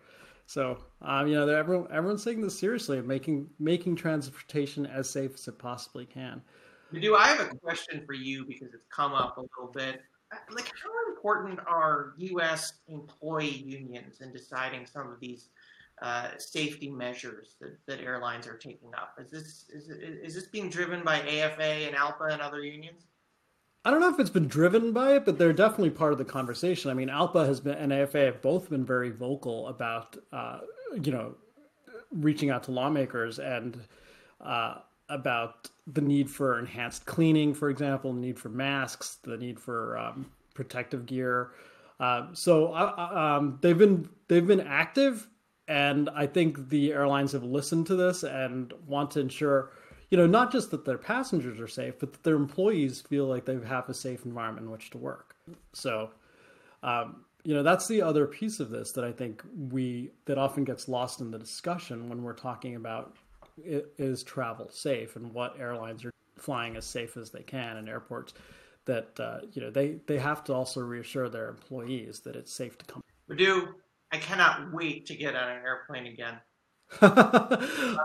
So 0.46 0.78
um, 1.02 1.28
you 1.28 1.34
know, 1.34 1.48
everyone 1.48 1.88
everyone's 1.92 2.24
taking 2.24 2.42
this 2.42 2.58
seriously, 2.58 3.00
making 3.02 3.48
making 3.58 3.96
transportation 3.96 4.86
as 4.86 5.08
safe 5.08 5.34
as 5.34 5.46
it 5.48 5.58
possibly 5.58 6.06
can. 6.06 6.42
Do 6.92 7.14
I 7.14 7.28
have 7.28 7.40
a 7.40 7.56
question 7.56 8.02
for 8.04 8.14
you 8.14 8.44
because 8.44 8.74
it's 8.74 8.86
come 8.90 9.12
up 9.12 9.36
a 9.36 9.42
little 9.42 9.72
bit. 9.72 10.00
Like, 10.50 10.70
how 10.82 10.90
important 11.12 11.58
are 11.66 12.14
U.S. 12.18 12.74
employee 12.88 13.48
unions 13.48 14.20
in 14.20 14.32
deciding 14.32 14.86
some 14.86 15.10
of 15.10 15.20
these 15.20 15.48
uh, 16.02 16.28
safety 16.38 16.88
measures 16.88 17.56
that, 17.60 17.76
that 17.86 18.00
airlines 18.00 18.46
are 18.46 18.56
taking 18.56 18.90
up? 18.94 19.14
Is 19.20 19.30
this 19.30 19.66
is, 19.72 19.88
is 19.88 20.34
this 20.34 20.46
being 20.46 20.70
driven 20.70 21.02
by 21.02 21.20
AFA 21.20 21.62
and 21.62 21.96
ALPA 21.96 22.32
and 22.32 22.40
other 22.40 22.62
unions? 22.64 23.06
I 23.84 23.90
don't 23.90 24.00
know 24.00 24.10
if 24.10 24.20
it's 24.20 24.30
been 24.30 24.46
driven 24.48 24.92
by 24.92 25.16
it, 25.16 25.24
but 25.24 25.38
they're 25.38 25.54
definitely 25.54 25.90
part 25.90 26.12
of 26.12 26.18
the 26.18 26.24
conversation. 26.24 26.90
I 26.90 26.94
mean, 26.94 27.08
ALPA 27.08 27.46
has 27.46 27.60
been 27.60 27.74
and 27.74 27.92
AFA 27.92 28.18
have 28.18 28.42
both 28.42 28.68
been 28.68 28.84
very 28.84 29.10
vocal 29.10 29.68
about, 29.68 30.16
uh, 30.32 30.60
you 31.02 31.12
know, 31.12 31.34
reaching 32.12 32.50
out 32.50 32.62
to 32.64 32.72
lawmakers 32.72 33.38
and 33.38 33.78
uh, 34.40 34.76
about 35.10 35.68
the 35.86 36.00
need 36.00 36.30
for 36.30 36.58
enhanced 36.58 37.04
cleaning, 37.04 37.52
for 37.52 37.68
example, 37.68 38.12
the 38.12 38.20
need 38.20 38.38
for 38.38 38.48
masks, 38.48 39.18
the 39.22 39.36
need 39.36 39.58
for 39.58 39.98
um, 39.98 40.30
protective 40.54 41.06
gear. 41.06 41.50
Uh, 41.98 42.28
so 42.32 42.72
uh, 42.72 43.36
um, 43.38 43.58
they've 43.60 43.76
been 43.76 44.08
they've 44.28 44.46
been 44.46 44.60
active, 44.60 45.28
and 45.68 46.08
I 46.14 46.26
think 46.26 46.70
the 46.70 46.92
airlines 46.92 47.32
have 47.32 47.44
listened 47.44 47.86
to 47.88 47.96
this 47.96 48.22
and 48.22 48.72
want 48.86 49.10
to 49.12 49.20
ensure, 49.20 49.72
you 50.10 50.16
know, 50.16 50.26
not 50.26 50.50
just 50.50 50.70
that 50.70 50.84
their 50.84 50.98
passengers 50.98 51.60
are 51.60 51.68
safe, 51.68 51.98
but 51.98 52.12
that 52.12 52.22
their 52.22 52.36
employees 52.36 53.02
feel 53.02 53.26
like 53.26 53.44
they 53.44 53.58
have 53.66 53.88
a 53.88 53.94
safe 53.94 54.24
environment 54.24 54.66
in 54.66 54.72
which 54.72 54.90
to 54.90 54.98
work. 54.98 55.36
So, 55.72 56.10
um, 56.82 57.24
you 57.44 57.54
know, 57.54 57.62
that's 57.62 57.86
the 57.86 58.00
other 58.00 58.26
piece 58.26 58.60
of 58.60 58.70
this 58.70 58.92
that 58.92 59.04
I 59.04 59.12
think 59.12 59.42
we 59.70 60.10
that 60.24 60.38
often 60.38 60.64
gets 60.64 60.88
lost 60.88 61.20
in 61.20 61.30
the 61.30 61.38
discussion 61.38 62.08
when 62.08 62.22
we're 62.22 62.32
talking 62.32 62.76
about 62.76 63.16
is 63.64 64.22
travel 64.22 64.68
safe 64.70 65.16
and 65.16 65.32
what 65.32 65.58
airlines 65.58 66.04
are 66.04 66.12
flying 66.36 66.76
as 66.76 66.86
safe 66.86 67.16
as 67.16 67.30
they 67.30 67.42
can 67.42 67.76
in 67.76 67.88
airports 67.88 68.34
that 68.86 69.18
uh, 69.20 69.40
you 69.52 69.60
know 69.60 69.70
they 69.70 69.98
they 70.06 70.18
have 70.18 70.42
to 70.44 70.54
also 70.54 70.80
reassure 70.80 71.28
their 71.28 71.48
employees 71.48 72.20
that 72.20 72.36
it's 72.36 72.52
safe 72.52 72.78
to 72.78 72.84
come. 72.86 73.02
Madhu, 73.28 73.68
I 74.12 74.18
cannot 74.18 74.72
wait 74.72 75.06
to 75.06 75.14
get 75.14 75.36
on 75.36 75.48
an 75.48 75.62
airplane 75.64 76.06
again. 76.06 76.38
I 77.00 77.98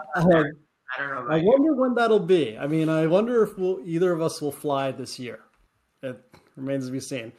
don't 1.00 1.10
know. 1.10 1.34
I 1.34 1.38
you. 1.38 1.46
wonder 1.46 1.74
when 1.74 1.96
that'll 1.96 2.20
be. 2.20 2.58
I 2.58 2.68
mean, 2.68 2.90
I 2.90 3.08
wonder 3.08 3.44
if 3.44 3.58
we'll, 3.58 3.80
either 3.84 4.12
of 4.12 4.22
us 4.22 4.40
will 4.40 4.52
fly 4.52 4.92
this 4.92 5.18
year. 5.18 5.40
It 6.04 6.22
remains 6.56 6.86
to 6.86 6.92
be 6.92 7.00
seen. 7.00 7.32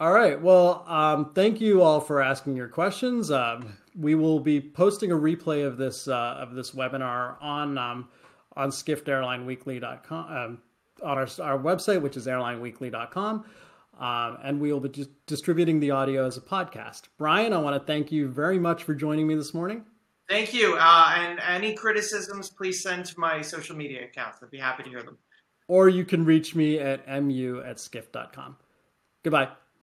All 0.00 0.12
right. 0.12 0.40
Well, 0.40 0.82
um, 0.88 1.32
thank 1.34 1.60
you 1.60 1.82
all 1.82 2.00
for 2.00 2.22
asking 2.22 2.56
your 2.56 2.68
questions. 2.68 3.30
Um, 3.30 3.76
we 3.98 4.14
will 4.14 4.40
be 4.40 4.60
posting 4.60 5.10
a 5.12 5.16
replay 5.16 5.66
of 5.66 5.76
this 5.76 6.08
uh, 6.08 6.36
of 6.38 6.54
this 6.54 6.72
webinar 6.72 7.36
on 7.42 7.78
um, 7.78 8.08
on 8.56 8.70
skiftairlineweekly.com 8.70 10.36
um, 10.36 10.58
on 11.02 11.18
our, 11.18 11.28
our 11.42 11.58
website, 11.58 12.02
which 12.02 12.16
is 12.16 12.26
airlineweekly.com. 12.26 13.44
Um, 13.98 14.38
and 14.42 14.60
we 14.60 14.72
will 14.72 14.80
be 14.80 15.06
distributing 15.26 15.78
the 15.78 15.90
audio 15.90 16.26
as 16.26 16.38
a 16.38 16.40
podcast. 16.40 17.02
Brian, 17.18 17.52
I 17.52 17.58
want 17.58 17.80
to 17.80 17.86
thank 17.86 18.10
you 18.10 18.28
very 18.28 18.58
much 18.58 18.84
for 18.84 18.94
joining 18.94 19.26
me 19.26 19.34
this 19.34 19.52
morning. 19.52 19.84
Thank 20.28 20.54
you. 20.54 20.76
Uh, 20.80 21.14
and 21.18 21.40
any 21.40 21.74
criticisms, 21.74 22.48
please 22.48 22.82
send 22.82 23.04
to 23.06 23.18
my 23.18 23.42
social 23.42 23.76
media 23.76 24.04
accounts. 24.04 24.38
I'd 24.42 24.50
be 24.50 24.58
happy 24.58 24.84
to 24.84 24.88
hear 24.88 25.02
them. 25.02 25.18
Or 25.68 25.88
you 25.88 26.04
can 26.04 26.24
reach 26.24 26.54
me 26.54 26.78
at 26.78 27.06
mu 27.22 27.60
at 27.62 27.78
skift.com. 27.78 28.56
Goodbye. 29.22 29.50